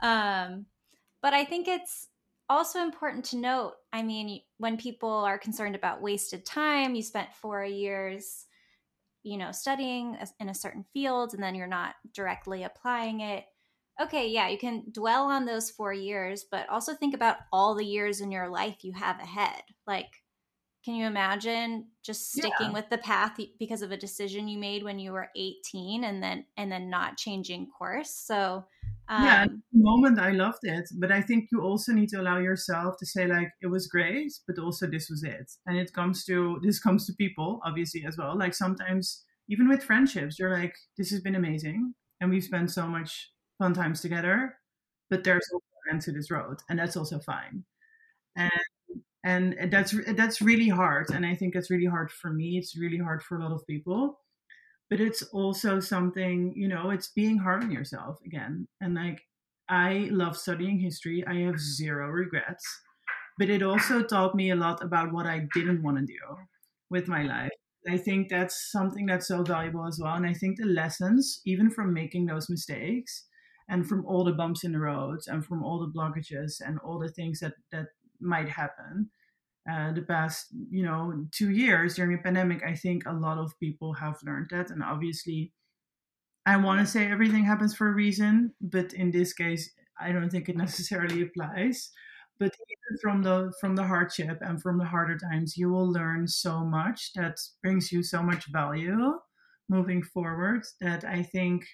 [0.00, 0.66] Um,
[1.20, 2.08] but I think it's
[2.48, 7.32] also important to note I mean, when people are concerned about wasted time, you spent
[7.34, 8.46] four years,
[9.22, 13.44] you know, studying in a certain field and then you're not directly applying it
[14.00, 17.84] okay, yeah, you can dwell on those four years, but also think about all the
[17.84, 19.62] years in your life you have ahead.
[19.86, 20.21] Like,
[20.84, 22.72] can you imagine just sticking yeah.
[22.72, 26.44] with the path because of a decision you made when you were 18 and then
[26.56, 28.10] and then not changing course?
[28.10, 28.64] So
[29.08, 32.20] um, yeah, at the moment I loved it, but I think you also need to
[32.20, 35.52] allow yourself to say like it was great, but also this was it.
[35.66, 38.36] And it comes to this comes to people obviously as well.
[38.36, 42.86] Like sometimes even with friendships, you're like this has been amazing, and we've spent so
[42.86, 44.56] much fun times together,
[45.10, 47.64] but there's also an end to this road, and that's also fine.
[48.36, 48.50] And
[49.24, 52.58] and that's that's really hard, and I think it's really hard for me.
[52.58, 54.20] It's really hard for a lot of people,
[54.90, 56.90] but it's also something you know.
[56.90, 59.22] It's being hard on yourself again, and like
[59.68, 61.24] I love studying history.
[61.26, 62.64] I have zero regrets,
[63.38, 66.36] but it also taught me a lot about what I didn't want to do
[66.90, 67.50] with my life.
[67.88, 70.14] I think that's something that's so valuable as well.
[70.14, 73.26] And I think the lessons, even from making those mistakes,
[73.68, 76.98] and from all the bumps in the roads and from all the blockages and all
[76.98, 77.86] the things that that
[78.22, 79.10] might happen.
[79.70, 83.56] Uh, the past you know two years during a pandemic i think a lot of
[83.60, 85.52] people have learned that and obviously
[86.46, 89.70] i want to say everything happens for a reason but in this case
[90.00, 91.90] i don't think it necessarily applies.
[92.38, 96.26] But even from the from the hardship and from the harder times you will learn
[96.26, 99.12] so much that brings you so much value
[99.68, 101.64] moving forward that i think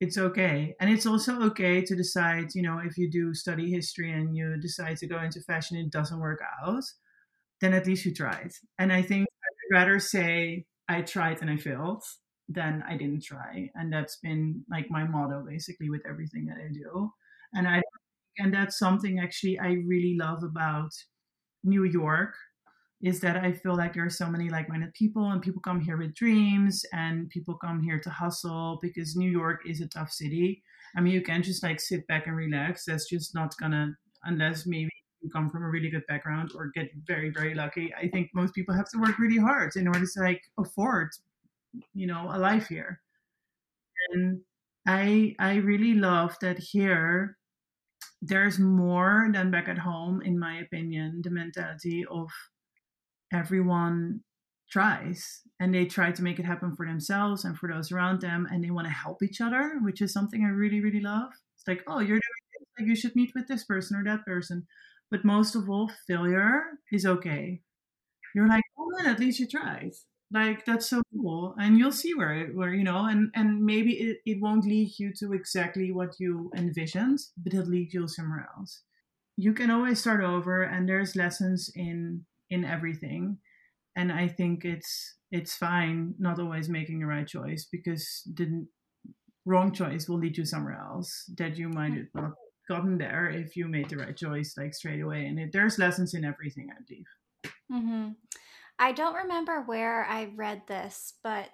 [0.00, 0.74] it's okay.
[0.80, 4.56] And it's also okay to decide you know if you do study history and you
[4.58, 6.84] decide to go into fashion it doesn't work out
[7.60, 8.52] then at least you tried.
[8.78, 12.04] And i think i'd rather say i tried and i failed
[12.48, 13.70] than i didn't try.
[13.74, 17.12] And that's been like my motto basically with everything that i do.
[17.54, 17.82] And i
[18.38, 20.90] and that's something actually I really love about
[21.64, 22.34] New York
[23.02, 25.96] is that I feel like there are so many like-minded people and people come here
[25.96, 30.62] with dreams and people come here to hustle because New York is a tough city.
[30.96, 32.84] I mean, you can't just like sit back and relax.
[32.84, 34.90] That's just not gonna unless maybe
[35.20, 37.94] you come from a really good background or get very very lucky.
[37.94, 41.10] I think most people have to work really hard in order to like afford,
[41.94, 43.00] you know, a life here.
[44.12, 44.40] And
[44.86, 47.36] I I really love that here
[48.22, 52.28] there's more than back at home, in my opinion, the mentality of
[53.32, 54.20] everyone
[54.70, 58.46] tries and they try to make it happen for themselves and for those around them
[58.50, 61.30] and they want to help each other, which is something I really, really love.
[61.56, 64.24] It's like, oh, you're doing this, like you should meet with this person or that
[64.24, 64.66] person.
[65.10, 66.62] But most of all, failure
[66.92, 67.60] is okay.
[68.34, 69.92] You're like, oh man, at least you tried
[70.32, 73.92] like that's so cool and you'll see where it where you know and and maybe
[73.94, 78.46] it, it won't lead you to exactly what you envisioned but it'll lead you somewhere
[78.56, 78.82] else
[79.36, 83.38] you can always start over and there's lessons in in everything.
[83.96, 88.66] And i think it's it's fine not always making the right choice because the
[89.44, 91.24] wrong choice will lead you somewhere else.
[91.36, 92.32] That you might have not
[92.68, 95.26] gotten there if you made the right choice like straight away.
[95.26, 97.06] And it, there's lessons in everything i believe.
[97.72, 98.10] Mm-hmm.
[98.78, 101.50] I don't remember where I read this, but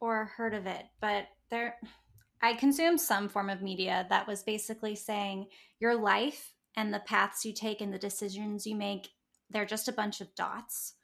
[0.00, 1.76] or heard of it, but there
[2.42, 5.46] I consumed some form of media that was basically saying
[5.80, 9.08] your life and the paths you take and the decisions you make,
[9.50, 10.94] they're just a bunch of dots.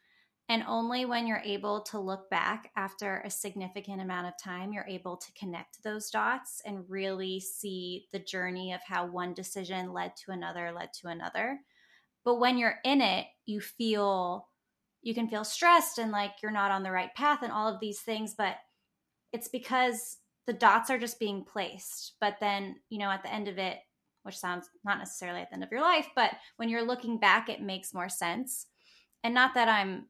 [0.48, 4.86] And only when you're able to look back after a significant amount of time, you're
[4.88, 10.16] able to connect those dots and really see the journey of how one decision led
[10.16, 11.60] to another, led to another.
[12.24, 14.48] But when you're in it, you feel
[15.02, 17.80] you can feel stressed and like you're not on the right path and all of
[17.80, 18.56] these things but
[19.32, 23.48] it's because the dots are just being placed but then you know at the end
[23.48, 23.78] of it
[24.22, 27.48] which sounds not necessarily at the end of your life but when you're looking back
[27.48, 28.66] it makes more sense
[29.24, 30.06] and not that i'm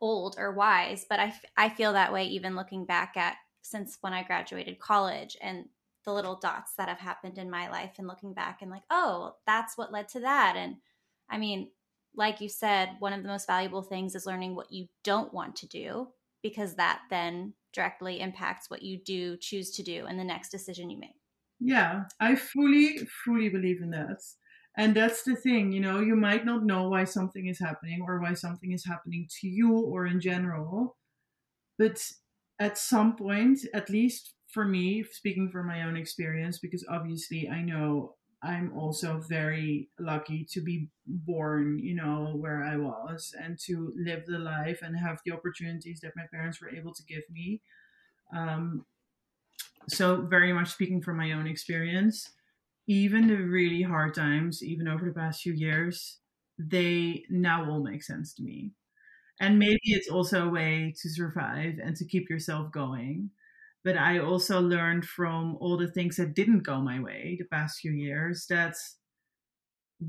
[0.00, 4.12] old or wise but i, I feel that way even looking back at since when
[4.12, 5.66] i graduated college and
[6.04, 9.36] the little dots that have happened in my life and looking back and like oh
[9.46, 10.76] that's what led to that and
[11.30, 11.68] i mean
[12.14, 15.56] like you said, one of the most valuable things is learning what you don't want
[15.56, 16.08] to do
[16.42, 20.90] because that then directly impacts what you do choose to do and the next decision
[20.90, 21.21] you make.
[21.64, 24.20] Yeah, I fully, fully believe in that.
[24.76, 28.20] And that's the thing, you know, you might not know why something is happening or
[28.20, 30.96] why something is happening to you or in general.
[31.78, 32.02] But
[32.58, 37.62] at some point, at least for me, speaking from my own experience, because obviously I
[37.62, 43.92] know I'm also very lucky to be born, you know, where I was and to
[43.96, 47.62] live the life and have the opportunities that my parents were able to give me.
[48.34, 48.86] Um,
[49.88, 52.30] so, very much speaking from my own experience,
[52.86, 56.18] even the really hard times, even over the past few years,
[56.58, 58.72] they now all make sense to me.
[59.40, 63.30] And maybe it's also a way to survive and to keep yourself going
[63.84, 67.80] but I also learned from all the things that didn't go my way the past
[67.80, 68.76] few years that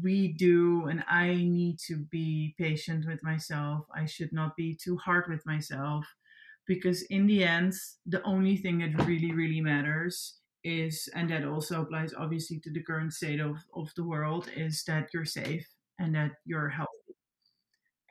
[0.02, 3.86] we do and I need to be patient with myself.
[3.94, 6.06] I should not be too hard with myself
[6.68, 7.74] because in the end
[8.06, 12.82] the only thing that really really matters is and that also applies obviously to the
[12.84, 15.68] current state of, of the world is that you're safe
[16.00, 16.90] and that you're healthy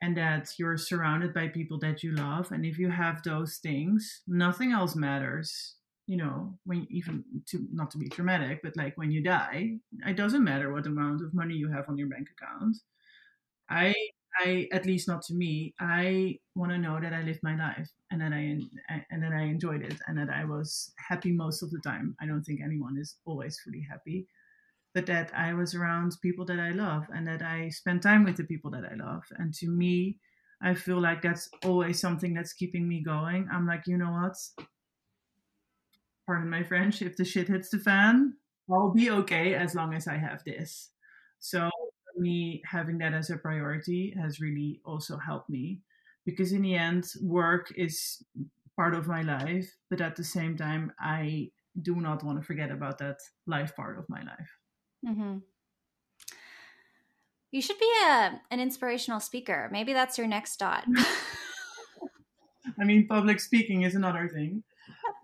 [0.03, 2.51] and that you're surrounded by people that you love.
[2.51, 5.77] And if you have those things nothing else matters
[6.07, 9.71] you know when even to not to be dramatic but like when you die
[10.05, 12.77] it doesn't matter what amount of money you have on your bank account.
[13.71, 13.95] I
[14.39, 17.89] i at least not to me i want to know that i lived my life
[18.11, 18.59] and that i
[19.11, 22.27] and that i enjoyed it and that i was happy most of the time i
[22.27, 24.27] don't think anyone is always fully happy
[24.95, 28.37] but that I was around people that I love and that I spend time with
[28.37, 29.23] the people that I love.
[29.39, 30.19] And to me,
[30.63, 33.49] I feel like that's always something that's keeping me going.
[33.51, 34.37] I'm like, you know what?
[36.27, 38.35] Pardon my French, if the shit hits the fan,
[38.71, 40.91] I'll be okay as long as I have this.
[41.41, 41.69] So,
[42.23, 45.81] me having that as a priority has really also helped me
[46.25, 48.23] because, in the end, work is
[48.77, 51.51] part of my life, but at the same time, I
[51.81, 54.51] do not want to forget about that life part of my life.
[55.07, 55.39] Mm-hmm.
[57.51, 59.69] You should be a an inspirational speaker.
[59.71, 60.85] Maybe that's your next dot.
[62.81, 64.63] I mean, public speaking is another thing.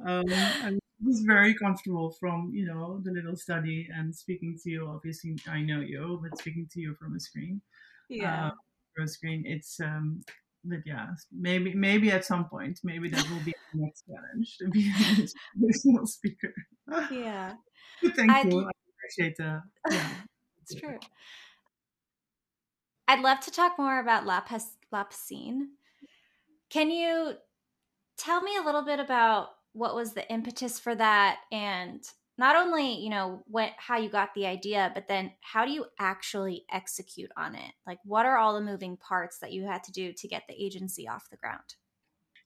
[0.04, 4.88] Um, I was very comfortable from you know the little study and speaking to you.
[4.88, 7.60] Obviously, I know you, but speaking to you from a screen,
[8.08, 8.50] yeah, uh,
[8.94, 10.22] from a screen, it's um,
[10.64, 14.68] but yeah, maybe maybe at some point, maybe that will be the next challenge to
[14.68, 16.52] be a inspirational speaker.
[17.10, 17.54] Yeah,
[18.16, 18.60] thank I'd, you.
[18.60, 19.62] I appreciate that.
[19.90, 20.08] Yeah,
[20.62, 20.98] it's true.
[23.06, 24.42] I'd love to talk more about La,
[24.92, 25.04] La
[26.68, 27.34] Can you
[28.18, 31.38] tell me a little bit about what was the impetus for that?
[31.52, 32.02] And
[32.38, 35.84] not only you know what how you got the idea but then how do you
[35.98, 37.72] actually execute on it?
[37.86, 40.54] Like what are all the moving parts that you had to do to get the
[40.54, 41.74] agency off the ground?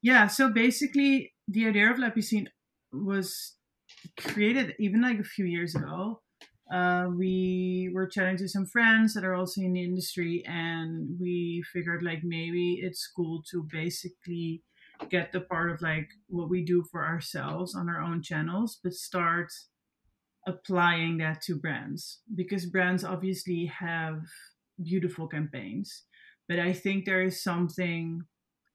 [0.00, 2.48] Yeah so basically the idea of La Piscine
[2.92, 3.54] was
[4.18, 6.20] created even like a few years ago.
[6.72, 11.62] Uh, we were chatting to some friends that are also in the industry and we
[11.70, 14.62] figured like maybe it's cool to basically
[15.08, 18.92] get the part of like what we do for ourselves on our own channels but
[18.92, 19.52] start
[20.46, 24.20] applying that to brands because brands obviously have
[24.82, 26.04] beautiful campaigns
[26.48, 28.22] but i think there is something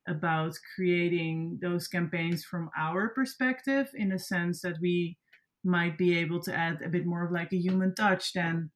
[0.07, 5.17] about creating those campaigns from our perspective in a sense that we
[5.63, 8.71] might be able to add a bit more of like a human touch than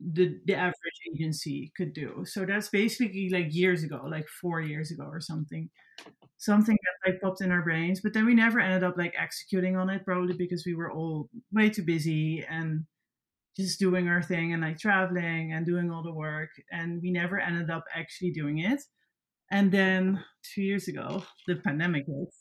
[0.00, 2.24] the the average agency could do.
[2.26, 5.70] So that's basically like years ago, like four years ago or something.
[6.38, 9.76] Something that like popped in our brains, but then we never ended up like executing
[9.76, 12.84] on it, probably because we were all way too busy and
[13.56, 17.38] just doing our thing and like traveling and doing all the work, and we never
[17.40, 18.80] ended up actually doing it.
[19.50, 22.34] And then two years ago, the pandemic hit,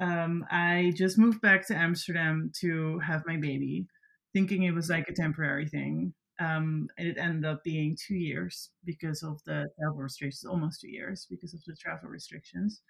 [0.00, 3.86] um, I just moved back to Amsterdam to have my baby,
[4.32, 6.14] thinking it was like a temporary thing.
[6.40, 10.88] Um, and it ended up being two years because of the travel restrictions, almost two
[10.90, 12.80] years because of the travel restrictions.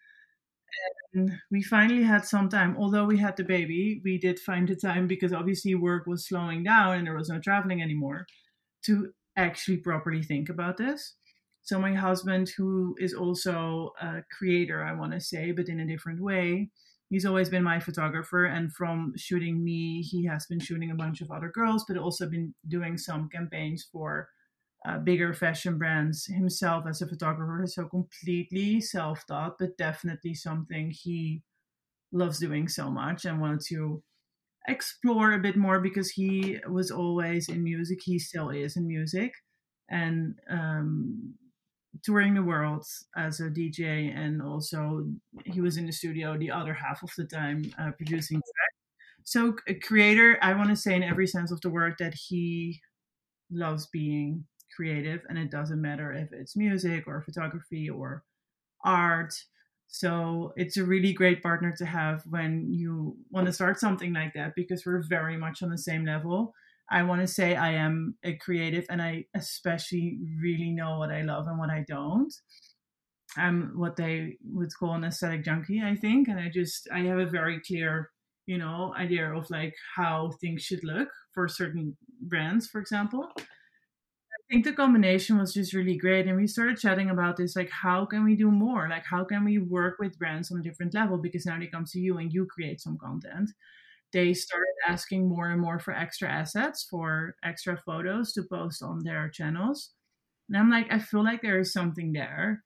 [1.14, 4.76] And we finally had some time, although we had the baby, we did find the
[4.76, 8.26] time because obviously work was slowing down and there was no traveling anymore
[8.84, 11.14] to actually properly think about this.
[11.62, 15.86] So, my husband, who is also a creator, I want to say, but in a
[15.86, 16.70] different way,
[17.10, 21.20] he's always been my photographer and from shooting me he has been shooting a bunch
[21.20, 24.28] of other girls but also been doing some campaigns for
[24.88, 30.90] uh, bigger fashion brands himself as a photographer is so completely self-taught but definitely something
[30.90, 31.42] he
[32.12, 34.02] loves doing so much and wanted to
[34.66, 39.32] explore a bit more because he was always in music he still is in music
[39.90, 41.34] and um,
[42.02, 42.84] touring the world
[43.16, 45.06] as a DJ, and also
[45.44, 48.40] he was in the studio the other half of the time uh, producing.
[49.24, 52.80] So, a creator, I want to say in every sense of the word that he
[53.50, 54.44] loves being
[54.78, 58.22] creative, and it doesn't matter if it's music or photography or
[58.84, 59.34] art.
[59.88, 64.34] So it's a really great partner to have when you want to start something like
[64.34, 66.54] that because we're very much on the same level.
[66.88, 71.22] I want to say I am a creative and I especially really know what I
[71.22, 72.32] love and what I don't.
[73.36, 76.28] I'm what they would call an aesthetic junkie, I think.
[76.28, 78.10] And I just, I have a very clear,
[78.46, 83.28] you know, idea of like how things should look for certain brands, for example.
[84.50, 86.26] Think the combination was just really great.
[86.26, 88.88] And we started chatting about this like, how can we do more?
[88.88, 91.18] Like, how can we work with brands on a different level?
[91.18, 93.50] Because now they come to you and you create some content
[94.12, 99.04] they started asking more and more for extra assets, for extra photos to post on
[99.04, 99.92] their channels.
[100.48, 102.64] And I'm like, I feel like there is something there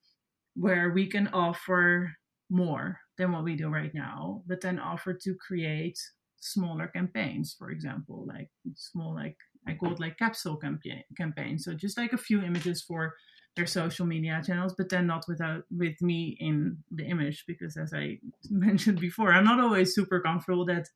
[0.55, 2.13] where we can offer
[2.49, 5.99] more than what we do right now, but then offer to create
[6.37, 9.37] smaller campaigns, for example, like small, like
[9.83, 11.59] I call it like capsule campaign campaign.
[11.59, 13.13] So just like a few images for
[13.55, 17.93] their social media channels, but then not without with me in the image because as
[17.93, 18.19] I
[18.49, 20.87] mentioned before, I'm not always super comfortable that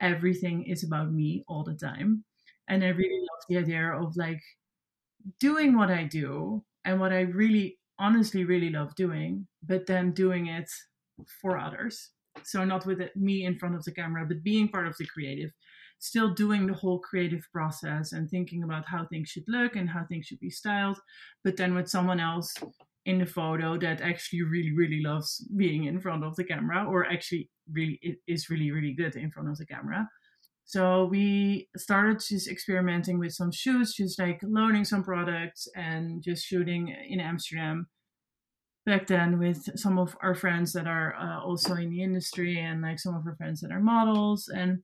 [0.00, 2.24] everything is about me all the time.
[2.68, 4.40] And I really love the idea of like
[5.40, 10.46] doing what I do and what I really honestly really love doing, but then doing
[10.46, 10.70] it
[11.40, 12.10] for others.
[12.44, 15.06] So not with it, me in front of the camera, but being part of the
[15.06, 15.50] creative,
[15.98, 20.04] still doing the whole creative process and thinking about how things should look and how
[20.04, 20.98] things should be styled,
[21.44, 22.54] but then with someone else
[23.06, 27.06] in the photo that actually really really loves being in front of the camera or
[27.06, 30.06] actually really is really really good in front of the camera.
[30.64, 36.44] So we started just experimenting with some shoots just like loading some products and just
[36.44, 37.86] shooting in amsterdam
[38.84, 42.82] back then with some of our friends that are uh, also in the industry and
[42.82, 44.78] like some of our friends that are models and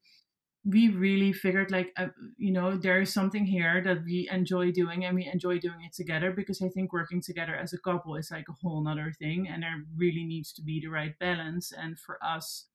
[0.66, 2.06] we really figured like uh,
[2.38, 5.92] you know there is something here that we enjoy doing and we enjoy doing it
[5.92, 9.46] together because i think working together as a couple is like a whole nother thing
[9.46, 11.72] and there really needs to be the right balance.
[11.72, 12.66] And for us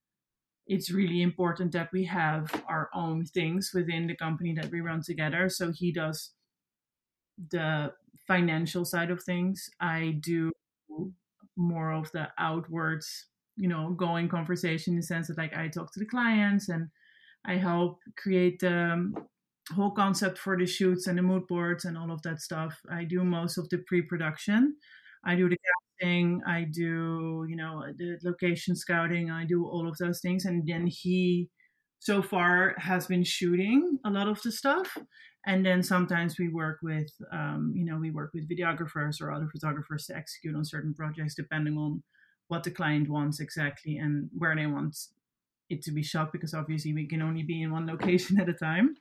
[0.68, 5.02] it's really important that we have our own things within the company that we run
[5.02, 5.50] together.
[5.50, 6.30] So he does
[7.50, 7.94] the
[8.28, 9.68] financial side of things.
[9.82, 10.52] I do
[11.58, 13.26] more of the outwards
[13.58, 16.88] you know going conversation in the sense that like i talk to the clients and
[17.46, 19.16] I help create the um,
[19.74, 22.80] whole concept for the shoots and the mood boards and all of that stuff.
[22.92, 24.76] I do most of the pre-production.
[25.26, 25.58] I do the
[26.00, 26.42] casting.
[26.48, 29.30] I do you know the location scouting.
[29.32, 31.50] I do all of those things, and then he
[32.00, 34.98] so far has been shooting a lot of the stuff
[35.46, 39.48] and then sometimes we work with um, you know we work with videographers or other
[39.52, 42.04] photographers to execute on certain projects depending on
[42.48, 44.96] what the client wants exactly and where they want
[45.70, 48.53] it to be shot because obviously we can only be in one location at a
[48.53, 48.95] time.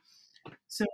[0.67, 0.85] So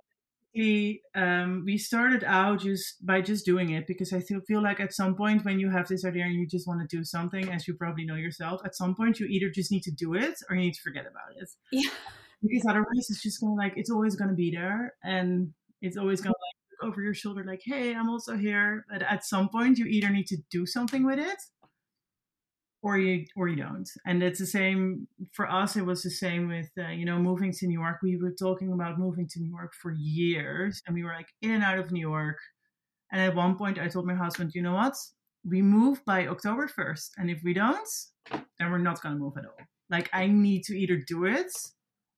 [0.55, 4.80] we um, we started out just by just doing it because I feel feel like
[4.80, 7.49] at some point when you have this idea and you just want to do something,
[7.51, 10.36] as you probably know yourself, at some point you either just need to do it
[10.49, 11.49] or you need to forget about it.
[11.71, 11.89] Yeah.
[12.41, 15.49] Because otherwise it's just gonna like it's always gonna be there and
[15.82, 18.86] it's always gonna like look over your shoulder like, hey, I'm also here.
[18.89, 21.38] But at some point you either need to do something with it
[22.86, 23.90] or you or you don't.
[24.08, 27.52] And it's the same for us it was the same with uh, you know moving
[27.54, 27.98] to new york.
[28.04, 31.52] We were talking about moving to new york for years and we were like in
[31.52, 32.40] and out of new york.
[33.12, 34.96] And at one point i told my husband you know what?
[35.46, 37.90] We move by october 1st and if we don't
[38.60, 39.64] then we're not going to move at all.
[39.90, 41.52] Like i need to either do it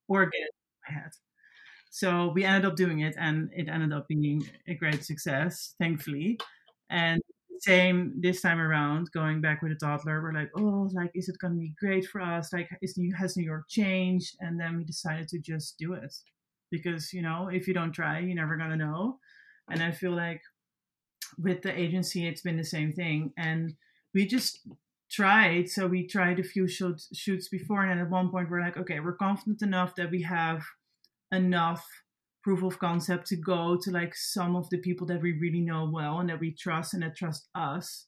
[0.09, 1.11] or get it in my head.
[1.91, 6.39] So we ended up doing it and it ended up being a great success thankfully.
[6.89, 7.21] And
[7.59, 11.37] same this time around going back with a toddler we're like oh like is it
[11.39, 12.53] going to be great for us?
[12.53, 14.35] Like is new has new york changed?
[14.39, 16.15] And then we decided to just do it.
[16.69, 19.19] Because you know if you don't try you're never going to know.
[19.69, 20.41] And i feel like
[21.37, 23.33] with the agency it's been the same thing.
[23.37, 23.75] And
[24.13, 24.59] we just
[25.09, 28.75] tried so we tried a few shoots shoots before and at one point we're like
[28.75, 30.65] okay we're confident enough that we have
[31.31, 31.87] enough
[32.47, 35.89] proof of concept to go to like some of the people that we really know
[35.91, 38.05] well and that we trust and that trust us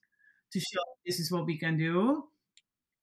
[0.54, 2.24] to show this is what we can do.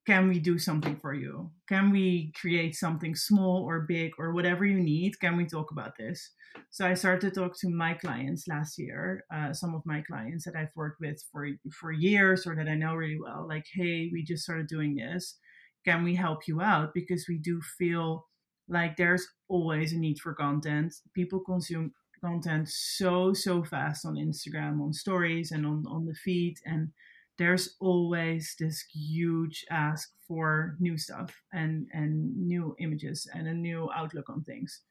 [0.07, 1.51] Can we do something for you?
[1.69, 5.21] Can we create something small or big or whatever you need?
[5.21, 6.31] Can we talk about this?
[6.71, 10.47] So i started to talk to my clients last year uh, some of my clients
[10.47, 11.47] that i've worked with for
[11.79, 15.37] for years or that i know really well like hey we just started doing this.
[15.85, 16.95] Can we help you out?
[16.95, 18.25] Because we do feel
[18.69, 20.95] like there's always a need for content.
[21.15, 21.93] People consume
[22.23, 26.91] content so so fast on instagram on stories and on on the feed and
[27.39, 33.91] there's always this huge ask for new stuff and and new images and a new
[33.95, 34.83] outlook on things.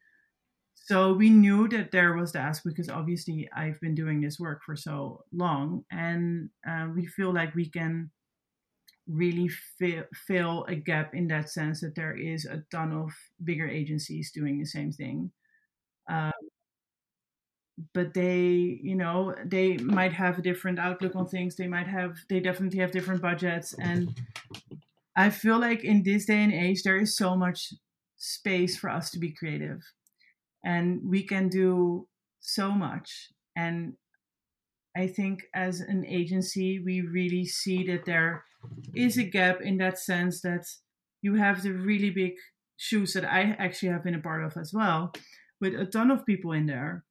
[0.76, 4.62] So we knew that there was the ask because obviously i've been doing this work
[4.64, 8.12] for so long and uh, we feel like we can
[9.08, 9.50] really
[9.80, 13.12] fill, fill a gap in that sense that there is a ton of
[13.44, 15.32] bigger agencies doing the same thing.
[16.10, 16.32] Um,
[17.94, 21.56] but they, you know, they might have a different outlook on things.
[21.56, 23.74] They might have, they definitely have different budgets.
[23.74, 24.10] And
[25.16, 27.74] I feel like in this day and age, there is so much
[28.18, 29.82] space for us to be creative.
[30.64, 32.08] And we can do
[32.40, 33.30] so much.
[33.56, 33.94] And
[34.96, 38.46] I think as an agency, we really see that there
[38.96, 40.66] is a gap in that sense that
[41.22, 42.34] you have the really big
[42.78, 45.14] shoes that I actually have been a part of as well,
[45.60, 47.04] with a ton of people in there,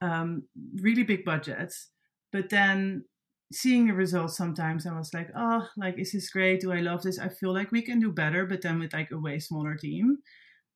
[0.00, 0.44] um,
[0.80, 1.90] really big budgets.
[2.32, 3.04] But then
[3.52, 6.60] seeing the results sometimes, I was like, oh, like, is this great?
[6.60, 7.18] Do I love this?
[7.18, 10.18] I feel like we can do better, but then with like a way smaller team.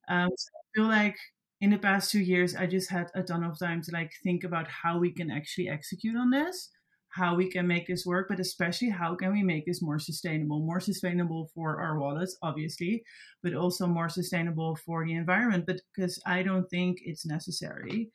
[0.09, 1.17] Um, so I feel like
[1.61, 4.45] in the past two years, I just had a ton of time to like think
[4.45, 6.71] about how we can actually execute on this,
[7.11, 10.61] how we can make this work, but especially how can we make this more sustainable,
[10.61, 13.03] more sustainable for our wallets, obviously,
[13.43, 15.65] but also more sustainable for the environment.
[15.67, 18.11] But because I don't think it's necessary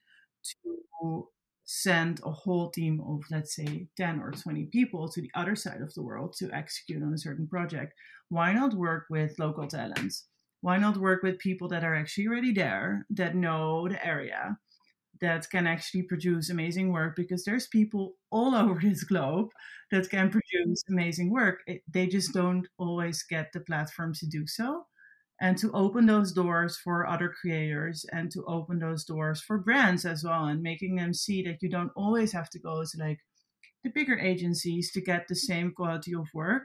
[0.63, 1.29] to
[1.65, 5.81] send a whole team of let's say 10 or 20 people to the other side
[5.81, 7.91] of the world to execute on a certain project
[8.29, 10.27] why not work with local talents
[10.65, 14.57] why not work with people that are actually already there, that know the area,
[15.21, 17.15] that can actually produce amazing work?
[17.15, 19.49] Because there's people all over this globe
[19.91, 21.59] that can produce amazing work.
[21.67, 24.87] It, they just don't always get the platform to do so.
[25.39, 30.03] And to open those doors for other creators and to open those doors for brands
[30.03, 33.19] as well, and making them see that you don't always have to go to like
[33.83, 36.63] the bigger agencies to get the same quality of work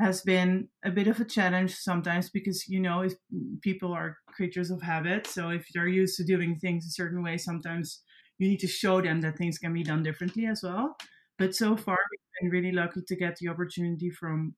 [0.00, 3.12] has been a bit of a challenge sometimes because you know if
[3.60, 7.36] people are creatures of habit so if they're used to doing things a certain way
[7.36, 8.02] sometimes
[8.40, 10.96] you need to show them that things can be done differently as well.
[11.38, 14.54] But so far we've been really lucky to get the opportunity from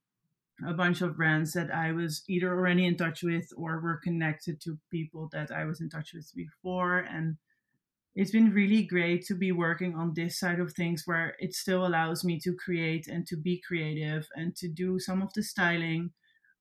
[0.67, 4.61] a bunch of brands that I was either already in touch with or were connected
[4.63, 7.37] to people that I was in touch with before and
[8.15, 11.87] it's been really great to be working on this side of things where it still
[11.87, 16.11] allows me to create and to be creative and to do some of the styling,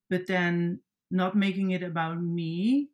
[0.09, 0.81] but then
[1.11, 2.89] not making it about me.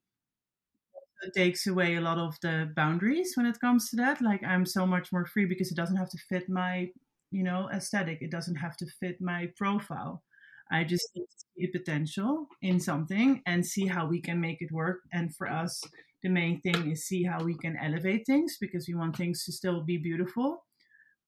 [1.24, 4.22] It takes away a lot of the boundaries when it comes to that.
[4.22, 6.89] Like I'm so much more free because it doesn't have to fit my,
[7.32, 8.22] you know, aesthetic.
[8.22, 10.24] It doesn't have to fit my profile.
[10.70, 14.99] I just see the potential in something and see how we can make it work.
[15.12, 15.82] And for us,
[16.28, 19.51] the main thing is see how we can elevate things because we want things to
[19.51, 20.63] still be beautiful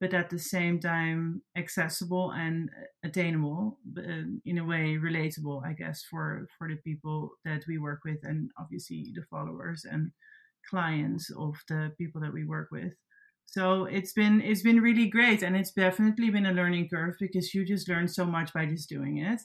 [0.01, 2.69] but at the same time accessible and
[3.03, 8.01] attainable uh, in a way relatable i guess for for the people that we work
[8.05, 10.11] with and obviously the followers and
[10.69, 12.93] clients of the people that we work with.
[13.45, 17.53] So it's been it's been really great and it's definitely been a learning curve because
[17.53, 19.41] you just learn so much by just doing it.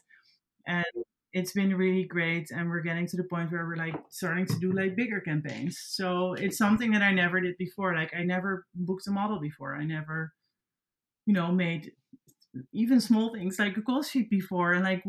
[0.67, 0.85] And
[1.35, 4.57] it's been really great and we're getting to the point where we're like starting to
[4.61, 5.83] do like bigger campaigns.
[5.85, 7.95] So it's something that i never did before.
[7.95, 9.75] Like i never booked a model before.
[9.75, 10.33] I never
[11.27, 11.91] you know made
[12.73, 15.03] even small things like a call sheet before and like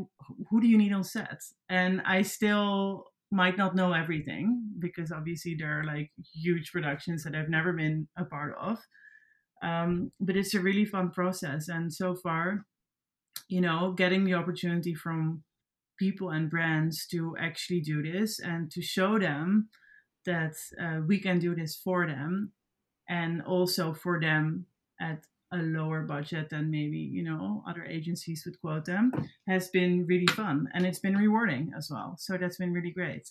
[0.50, 1.40] who do you need on set?
[1.70, 7.36] And i still might not know everything because obviously there are like huge productions that
[7.36, 8.80] i've never been a part of.
[9.62, 12.66] Um, but it's a really fun process and so far
[13.48, 15.44] you know getting the opportunity from
[15.98, 19.70] people and brands to actually do this and to show them
[20.26, 22.52] that uh, we can do this for them
[23.08, 24.66] and also for them
[25.00, 29.12] at a lower budget than maybe you know other agencies would quote them
[29.48, 32.16] has been really fun and it's been rewarding as well.
[32.18, 33.30] So that's been really great.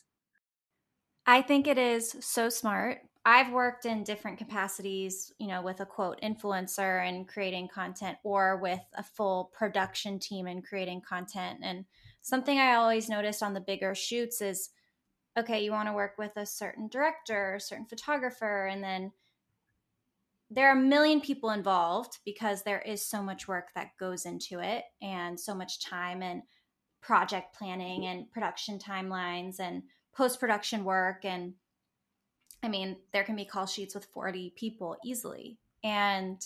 [1.26, 3.00] I think it is so smart.
[3.26, 8.58] I've worked in different capacities you know with a quote influencer and creating content or
[8.58, 11.84] with a full production team and creating content and
[12.24, 14.70] something I always noticed on the bigger shoots is
[15.38, 19.12] okay, you want to work with a certain director, a certain photographer, and then
[20.50, 24.60] there are a million people involved because there is so much work that goes into
[24.60, 26.42] it and so much time and
[27.00, 29.82] project planning and production timelines and
[30.14, 31.24] post production work.
[31.24, 31.54] And
[32.62, 35.58] I mean, there can be call sheets with 40 people easily.
[35.82, 36.40] And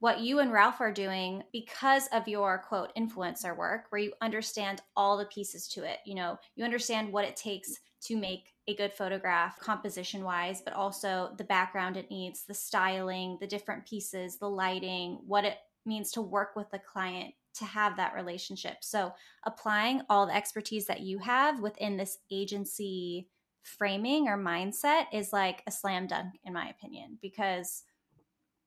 [0.00, 4.80] what you and Ralph are doing because of your quote influencer work, where you understand
[4.96, 5.98] all the pieces to it.
[6.04, 7.70] You know, you understand what it takes
[8.04, 13.36] to make a good photograph composition wise, but also the background it needs, the styling,
[13.40, 17.96] the different pieces, the lighting, what it means to work with the client to have
[17.96, 18.76] that relationship.
[18.80, 19.12] So,
[19.44, 23.28] applying all the expertise that you have within this agency
[23.62, 27.82] framing or mindset is like a slam dunk, in my opinion, because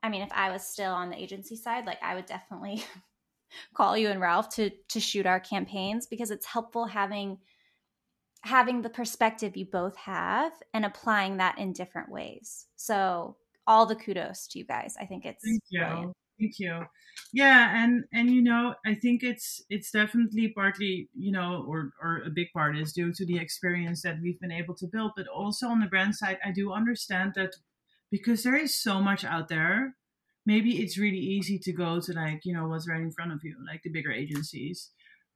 [0.03, 2.83] I mean, if I was still on the agency side, like I would definitely
[3.73, 7.39] call you and Ralph to to shoot our campaigns because it's helpful having
[8.41, 12.67] having the perspective you both have and applying that in different ways.
[12.75, 14.95] So all the kudos to you guys.
[14.99, 15.79] I think it's Thank you.
[15.79, 16.13] Brilliant.
[16.39, 16.85] Thank you.
[17.31, 22.23] Yeah, and and you know, I think it's it's definitely partly, you know, or or
[22.25, 25.27] a big part is due to the experience that we've been able to build, but
[25.27, 27.55] also on the brand side, I do understand that
[28.13, 29.95] because there is so much out there.
[30.45, 33.39] Maybe it's really easy to go to like you know what's right in front of
[33.43, 34.91] you like the bigger agencies.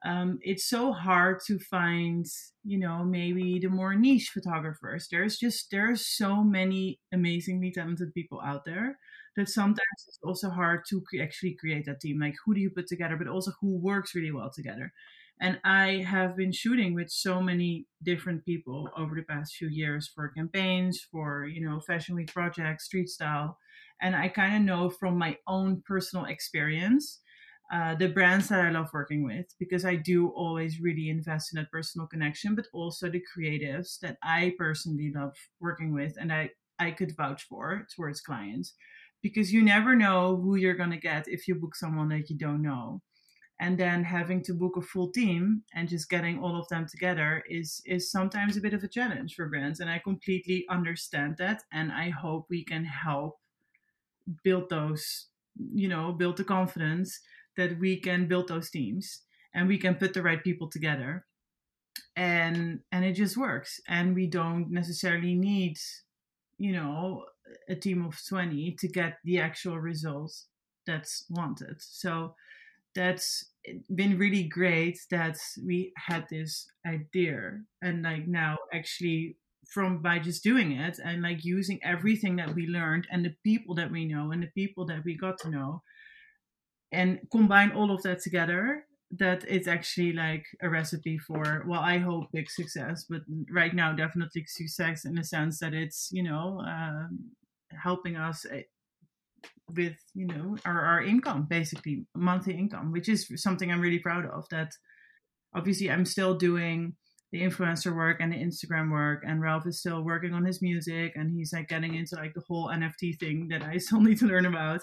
[0.06, 2.24] Um, it's so hard to find
[2.64, 5.08] you know maybe the more niche photographers.
[5.10, 9.00] There's just there's so many amazingly talented people out there
[9.38, 12.20] that sometimes it's also hard to actually create that team.
[12.20, 14.94] Like who do you put together but also who works really well together
[15.40, 20.10] and I have been shooting with so many different people over the past few years
[20.14, 23.58] for campaigns, for, you know, fashion week projects, street style.
[24.02, 27.20] And I kind of know from my own personal experience
[27.72, 31.60] uh, the brands that I love working with because I do always really invest in
[31.60, 36.52] that personal connection, but also the creatives that I personally love working with and I,
[36.80, 38.74] I could vouch for towards clients
[39.22, 42.38] because you never know who you're going to get if you book someone that you
[42.38, 43.02] don't know
[43.60, 47.44] and then having to book a full team and just getting all of them together
[47.50, 51.64] is is sometimes a bit of a challenge for brands and i completely understand that
[51.72, 53.40] and i hope we can help
[54.44, 55.28] build those
[55.74, 57.20] you know build the confidence
[57.58, 61.26] that we can build those teams and we can put the right people together.
[62.16, 65.78] And and it just works and we don't necessarily need
[66.58, 67.26] you know
[67.70, 70.48] a team of 20 to get the actual results
[70.86, 71.76] that's wanted.
[71.80, 72.36] So
[72.98, 73.46] that's
[73.94, 77.60] been really great that we had this idea.
[77.82, 79.38] And like now actually
[79.70, 83.76] from by just doing it and like using everything that we learned and the people
[83.76, 85.82] that we know and the people that we got to know
[86.92, 91.98] and combine all of that together that it's actually like a recipe for well i
[91.98, 93.22] hope big success but
[93.52, 97.32] right now definitely success in the sense that it's you know um,
[97.84, 98.64] helping us eh,
[99.76, 104.26] with you know our, our income basically monthly income which is something i'm really proud
[104.26, 104.72] of that
[105.56, 106.96] obviously i'm still doing
[107.34, 111.12] the influencer work and the instagram work and ralph is still working on his music
[111.16, 114.26] and he's like getting into like the whole nft thing that i still need to
[114.26, 114.82] learn about.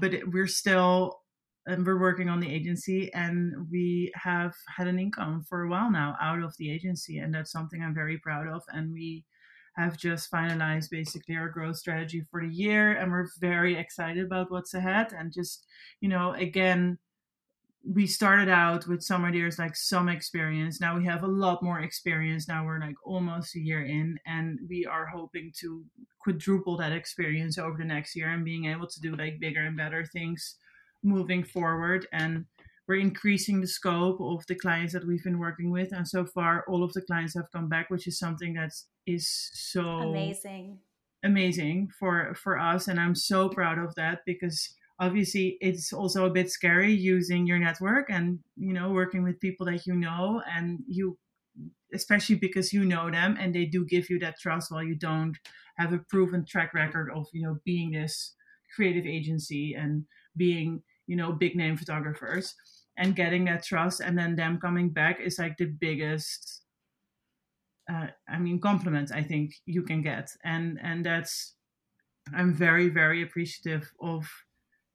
[0.00, 1.20] But it, we're still
[1.66, 5.90] and we're working on the agency and we have had an income for a while
[5.90, 9.24] now out of the agency and that's something i'm very proud of and we
[9.76, 14.50] have just finalized basically our growth strategy for the year and we're very excited about
[14.50, 15.12] what's ahead.
[15.12, 15.66] And just
[16.00, 16.98] you know again
[17.84, 20.80] we started out with some ideas like some experience.
[20.80, 22.46] Now we have a lot more experience.
[22.46, 25.84] Now we're like almost a year in and we are hoping to
[26.20, 29.76] quadruple that experience over the next year and being able to do like bigger and
[29.76, 30.56] better things
[31.02, 32.06] moving forward.
[32.12, 32.44] And
[32.92, 36.62] we're increasing the scope of the clients that we've been working with and so far
[36.68, 38.70] all of the clients have come back which is something that
[39.06, 40.78] is so amazing.
[41.24, 46.30] amazing for for us and i'm so proud of that because obviously it's also a
[46.30, 50.80] bit scary using your network and you know working with people that you know and
[50.86, 51.16] you
[51.94, 55.38] especially because you know them and they do give you that trust while you don't
[55.78, 58.34] have a proven track record of you know being this
[58.76, 60.04] creative agency and
[60.36, 62.54] being you know big name photographers
[62.96, 66.62] and getting that trust and then them coming back is like the biggest
[67.90, 70.30] uh, i mean compliment i think you can get.
[70.44, 71.54] And and that's
[72.34, 74.28] i'm very very appreciative of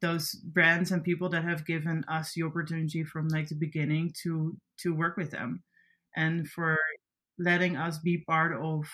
[0.01, 4.57] those brands and people that have given us the opportunity from like the beginning to
[4.79, 5.63] to work with them.
[6.15, 6.77] And for
[7.39, 8.85] letting us be part of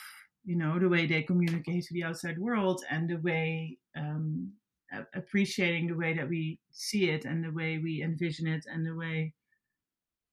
[0.45, 4.53] you know the way they communicate to the outside world and the way um,
[5.13, 8.95] appreciating the way that we see it and the way we envision it and the
[8.95, 9.33] way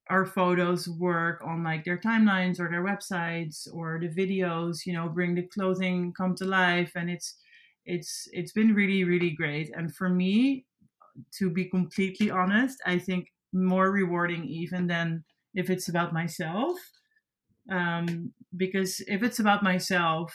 [0.08, 5.08] our photos work on like their timelines or their websites or the videos you know
[5.08, 6.92] bring the clothing come to life.
[6.96, 7.38] And it's
[7.84, 9.70] it's it's been really really great.
[9.74, 10.66] And for me
[11.32, 16.78] to be completely honest i think more rewarding even than if it's about myself.
[17.70, 20.34] Um, because if it's about myself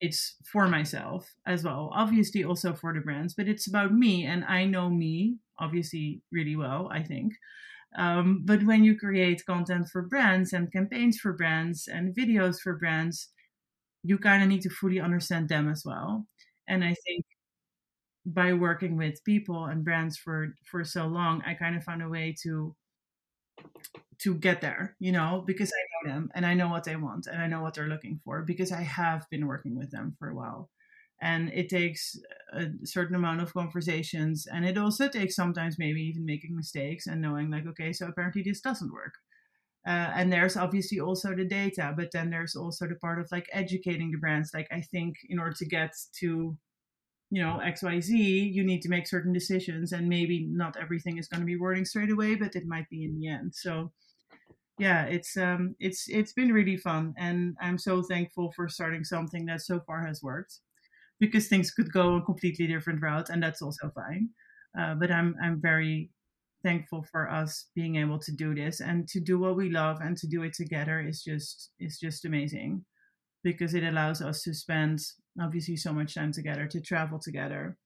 [0.00, 1.90] it's for myself as well.
[1.94, 6.56] Obviously also for the brands but it's about me and i know me obviously really
[6.56, 7.32] well i think.
[7.96, 12.76] Um, but when you create content for brands and campaigns for brands and videos for
[12.78, 13.30] brands
[14.04, 16.26] you kind of need to fully understand them as well.
[16.68, 17.24] And i think
[18.26, 22.08] by working with people and brands for for so long i kind of found a
[22.08, 22.74] way to
[24.18, 27.26] to get there, you know, because I know them and I know what they want
[27.26, 30.28] and I know what they're looking for because I have been working with them for
[30.28, 30.70] a while.
[31.20, 32.16] And it takes
[32.52, 37.20] a certain amount of conversations and it also takes sometimes maybe even making mistakes and
[37.20, 39.14] knowing, like, okay, so apparently this doesn't work.
[39.86, 43.48] Uh, and there's obviously also the data, but then there's also the part of like
[43.52, 44.52] educating the brands.
[44.54, 46.56] Like, I think in order to get to
[47.34, 48.08] you know xyz
[48.56, 51.84] you need to make certain decisions and maybe not everything is going to be wording
[51.84, 53.52] straight away but it might be in the end.
[53.54, 53.90] So
[54.78, 59.46] yeah it's um it's it's been really fun and i'm so thankful for starting something
[59.46, 60.58] that so far has worked
[61.20, 64.28] because things could go a completely different route and that's also fine.
[64.78, 66.10] Uh, but i'm i'm very
[66.64, 70.16] thankful for us being able to do this and to do what we love and
[70.16, 72.84] to do it together is just is just amazing
[73.44, 74.98] because it allows us to spend
[75.40, 77.76] obviously so much time together, to travel together,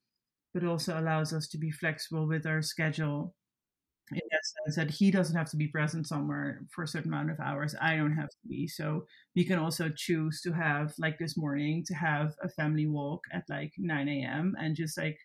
[0.55, 3.34] but also allows us to be flexible with our schedule
[4.12, 7.30] in that sense that he doesn't have to be present somewhere for a certain amount
[7.30, 7.74] of hours.
[7.80, 8.66] I don't have to be.
[8.66, 9.05] So
[9.36, 13.44] we can also choose to have, like this morning, to have a family walk at
[13.49, 14.55] like 9 a.m.
[14.59, 15.18] and just like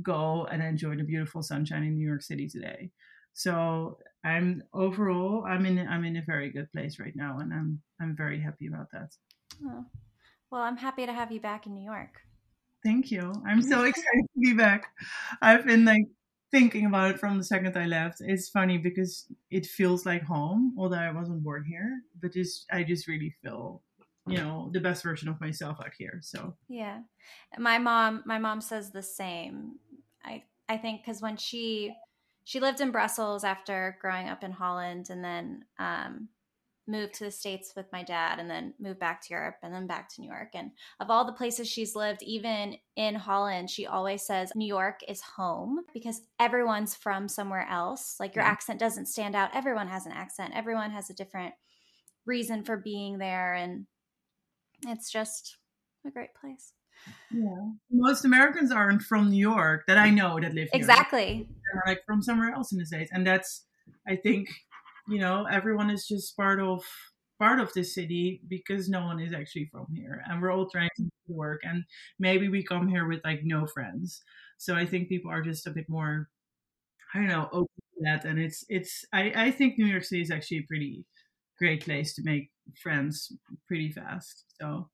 [0.00, 2.90] go and enjoy the beautiful sunshine in New York City today.
[3.34, 7.82] So I'm overall I'm in I'm in a very good place right now and I'm
[8.00, 9.10] I'm very happy about that.
[9.64, 9.84] Oh.
[10.52, 12.20] Well, I'm happy to have you back in New York.
[12.84, 13.32] Thank you.
[13.46, 14.84] I'm so excited to be back.
[15.40, 16.04] I've been like
[16.50, 18.20] thinking about it from the second I left.
[18.20, 22.02] It's funny because it feels like home, although I wasn't born here.
[22.20, 23.80] But just I just really feel,
[24.26, 26.20] you know, the best version of myself out here.
[26.20, 26.98] So yeah,
[27.56, 29.78] my mom, my mom says the same.
[30.22, 31.96] I I think because when she
[32.44, 36.28] she lived in Brussels after growing up in Holland, and then um,
[36.86, 39.86] moved to the States with my dad and then moved back to Europe and then
[39.86, 40.48] back to New York.
[40.54, 45.00] And of all the places she's lived, even in Holland, she always says New York
[45.06, 48.16] is home because everyone's from somewhere else.
[48.18, 48.50] Like your yeah.
[48.50, 49.54] accent doesn't stand out.
[49.54, 51.54] Everyone has an accent, everyone has a different
[52.26, 53.54] reason for being there.
[53.54, 53.86] And
[54.86, 55.56] it's just
[56.06, 56.72] a great place.
[57.30, 57.70] Yeah.
[57.90, 60.70] Most Americans aren't from New York that I know that live here.
[60.72, 61.48] Exactly.
[61.48, 63.10] They're like from somewhere else in the States.
[63.12, 63.64] And that's
[64.06, 64.48] I think
[65.08, 66.82] you know everyone is just part of
[67.42, 70.22] part of the city because no one is actually from here.
[70.28, 71.62] And we're all trying to work.
[71.64, 71.82] And
[72.20, 74.22] maybe we come here with like no friends.
[74.58, 76.28] So i think people are just a bit more
[77.14, 78.24] i don't know open to that.
[78.24, 81.04] And it's it's i i think new york city is actually a pretty
[81.58, 82.50] great place to make
[82.80, 83.32] friends
[83.66, 84.44] pretty fast.
[84.60, 84.88] So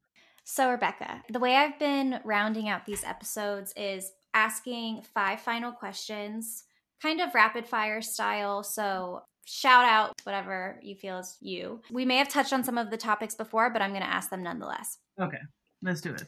[0.45, 6.65] so rebecca the way i've been rounding out these episodes is asking five final questions
[7.03, 8.63] kind of rapid fire style.
[8.63, 11.81] So shout out whatever you feel is you.
[11.91, 14.31] We may have touched on some of the topics before, but I'm going to ask
[14.31, 14.99] them nonetheless.
[15.21, 15.39] Okay,
[15.83, 16.25] let's do it.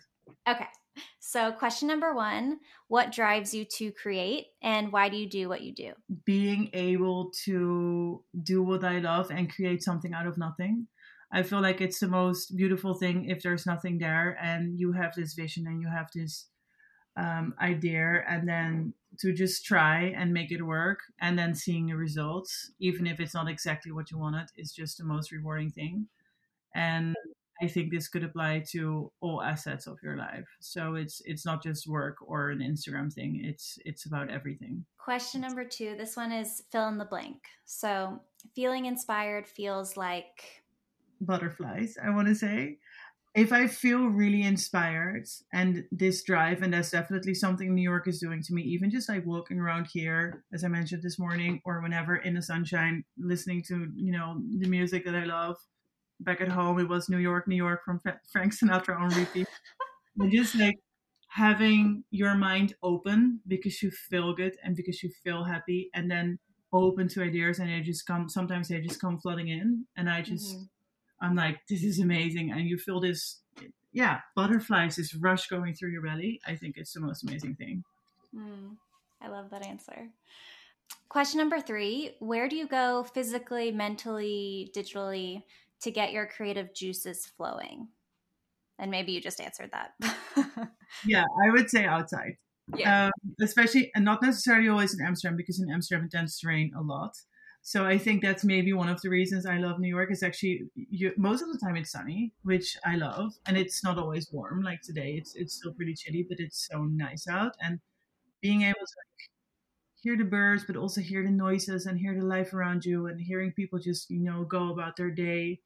[0.49, 0.67] Okay.
[1.21, 2.59] So, question number one
[2.89, 5.93] What drives you to create and why do you do what you do?
[6.25, 10.89] Being able to do what I love and create something out of nothing.
[11.33, 15.15] I feel like it's the most beautiful thing if there's nothing there and you have
[15.15, 16.49] this vision and you have this
[17.17, 21.97] um, idea and then to just try and make it work and then seeing the
[21.97, 26.07] results even if it's not exactly what you wanted is just the most rewarding thing.
[26.75, 27.15] And
[27.63, 30.49] i think this could apply to all assets of your life.
[30.61, 34.85] So it's it's not just work or an instagram thing it's it's about everything.
[34.99, 37.43] Question number two this one is fill in the blank.
[37.67, 38.21] So
[38.55, 40.63] feeling inspired feels like
[41.21, 42.79] butterflies i want to say
[43.35, 48.19] if I feel really inspired and this drive, and that's definitely something New York is
[48.19, 51.81] doing to me, even just like walking around here, as I mentioned this morning, or
[51.81, 55.57] whenever in the sunshine, listening to, you know, the music that I love.
[56.19, 58.01] Back at home, it was New York, New York from
[58.33, 59.49] Frank Sinatra on repeat.
[60.31, 60.77] just like
[61.29, 66.39] having your mind open because you feel good and because you feel happy, and then
[66.73, 69.87] open to ideas, and they just come, sometimes they just come flooding in.
[69.97, 70.65] And I just, mm-hmm
[71.21, 72.51] I'm like, this is amazing.
[72.51, 73.41] And you feel this,
[73.93, 76.41] yeah, butterflies, this rush going through your belly.
[76.47, 77.85] I think it's the most amazing thing.
[78.35, 78.77] Mm,
[79.21, 80.09] I love that answer.
[81.09, 85.43] Question number three Where do you go physically, mentally, digitally
[85.81, 87.89] to get your creative juices flowing?
[88.79, 89.93] And maybe you just answered that.
[91.07, 92.37] yeah, I would say outside.
[92.77, 93.07] Yeah.
[93.07, 93.11] Um,
[93.43, 96.81] especially, and not necessarily always in Amsterdam, because in Amsterdam it tends to rain a
[96.81, 97.13] lot.
[97.63, 100.71] So I think that's maybe one of the reasons I love New York is actually
[100.75, 104.63] you, most of the time it's sunny, which I love, and it's not always warm.
[104.63, 107.81] Like today, it's it's still pretty chilly, but it's so nice out, and
[108.43, 109.31] being able to like,
[110.03, 113.21] hear the birds, but also hear the noises and hear the life around you, and
[113.21, 115.61] hearing people just you know go about their day,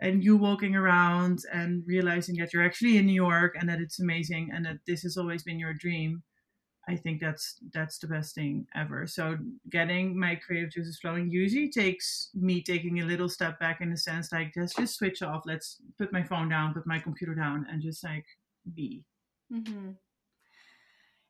[0.00, 4.00] and you walking around and realizing that you're actually in New York and that it's
[4.00, 6.22] amazing and that this has always been your dream
[6.90, 9.06] I think that's that's the best thing ever.
[9.06, 9.38] So
[9.70, 13.96] getting my creative juices flowing usually takes me taking a little step back in the
[13.96, 15.44] sense like let's just switch off.
[15.46, 18.26] Let's put my phone down, put my computer down, and just like
[18.74, 19.04] be.
[19.52, 19.92] Mm-hmm.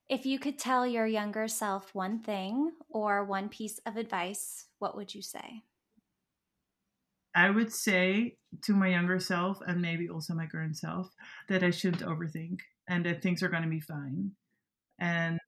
[0.09, 4.97] If you could tell your younger self one thing or one piece of advice, what
[4.97, 5.63] would you say?
[7.35, 11.15] I would say to my younger self and maybe also my current self
[11.51, 14.33] that I shouldn't overthink and that things are going to be fine
[15.01, 15.41] and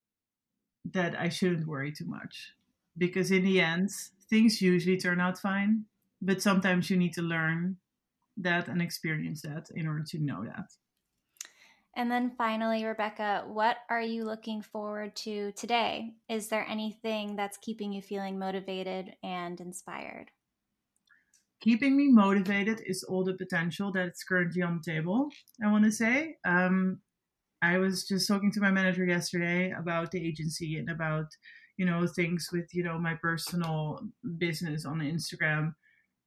[0.90, 2.52] that I shouldn't worry too much.
[2.98, 3.90] Because in the end
[4.28, 5.84] things usually turn out fine
[6.22, 7.76] but sometimes you need to learn
[8.38, 10.70] that and experience that in order to know that.
[11.94, 16.14] And then finally rebecca what are you looking forward to today?
[16.30, 20.30] Is there anything that's keeping you feeling motivated and inspired?
[21.60, 25.28] Keeping me motivated is all the potential that's currently on the table
[25.62, 26.36] i want to say.
[26.46, 27.00] Um,
[27.62, 31.26] I was just talking to my manager yesterday about the agency and about,
[31.76, 34.00] you know, things with, you know, my personal
[34.38, 35.74] business on Instagram.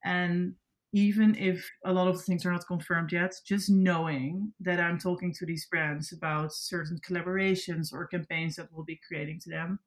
[0.03, 0.56] And
[0.94, 5.34] even if a lot of things are not confirmed yet, just knowing that I'm talking
[5.34, 9.80] to these brands about certain collaborations or campaigns that we'll be creating to them,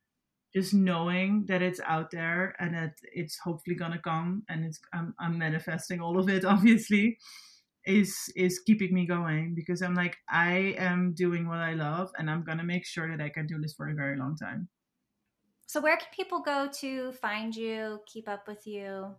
[0.54, 5.14] just knowing that it's out there and that it's hopefully gonna come and it's I'm,
[5.18, 7.18] I'm manifesting all of it obviously
[7.88, 12.30] is is keeping me going because I'm like I am doing what I love and
[12.30, 14.68] I'm gonna make sure that I can do this for a very long time.
[15.66, 19.14] So where can people go to find you, keep up with you?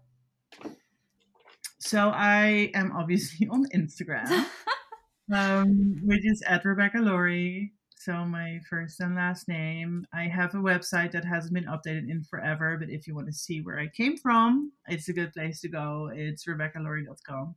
[1.79, 4.45] So I am obviously on Instagram,
[5.33, 7.73] um, which is at Rebecca Laurey.
[7.97, 10.07] So my first and last name.
[10.13, 13.33] I have a website that hasn't been updated in forever, but if you want to
[13.33, 16.09] see where I came from, it's a good place to go.
[16.13, 17.55] It's rebeccalaurey.com.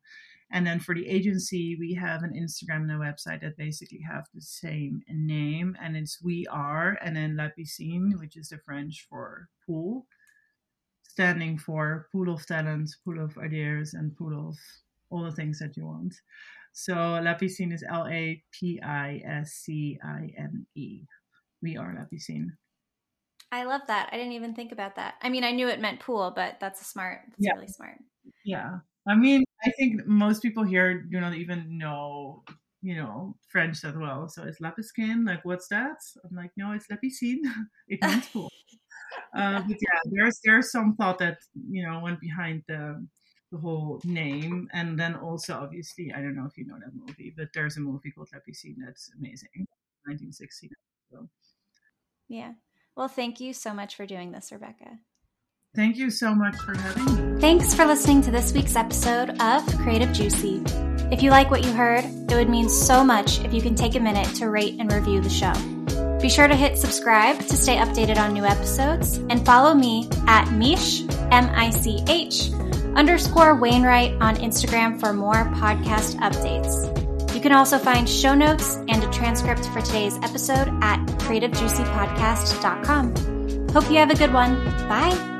[0.53, 4.27] And then for the agency, we have an Instagram and a website that basically have
[4.35, 9.07] the same name, and it's We Are, and then La Piscine, which is the French
[9.09, 10.07] for pool,
[11.03, 14.57] standing for pool of talent, pool of ideas, and pool of
[15.11, 16.15] all the things that you want.
[16.75, 21.05] So La Piscine is L A P I S C I N E.
[21.63, 22.49] We are La Piscine.
[23.51, 24.09] I love that.
[24.13, 25.15] I didn't even think about that.
[25.21, 27.21] I mean, I knew it meant pool, but that's a smart.
[27.29, 27.53] That's Yeah.
[27.53, 27.99] really smart.
[28.45, 28.79] Yeah.
[29.07, 32.45] I mean, I think most people here do not even know,
[32.83, 34.29] you know, French that well.
[34.29, 35.97] So it's La Piscine, like, what's that?
[36.25, 37.41] I'm like, no, it's La Piscine.
[37.89, 38.51] it means pool.
[39.37, 41.39] uh, but yeah, there's there's some thought that
[41.69, 43.05] you know went behind the
[43.51, 47.35] the whole name, and then also obviously I don't know if you know that movie,
[47.37, 49.67] but there's a movie called La Piscine that's amazing,
[50.07, 50.71] 1960.
[51.11, 51.29] So
[52.29, 52.53] Yeah.
[52.97, 54.99] Well, thank you so much for doing this, Rebecca.
[55.75, 57.41] Thank you so much for having me.
[57.41, 60.63] Thanks for listening to this week's episode of Creative Juicy.
[61.11, 63.95] If you like what you heard, it would mean so much if you can take
[63.95, 65.53] a minute to rate and review the show.
[66.21, 70.51] Be sure to hit subscribe to stay updated on new episodes and follow me at
[70.53, 72.53] Mish, M I C H,
[72.95, 76.89] underscore Wainwright on Instagram for more podcast updates.
[77.35, 83.69] You can also find show notes and a transcript for today's episode at creativejuicypodcast.com.
[83.71, 84.63] Hope you have a good one.
[84.89, 85.32] Bye.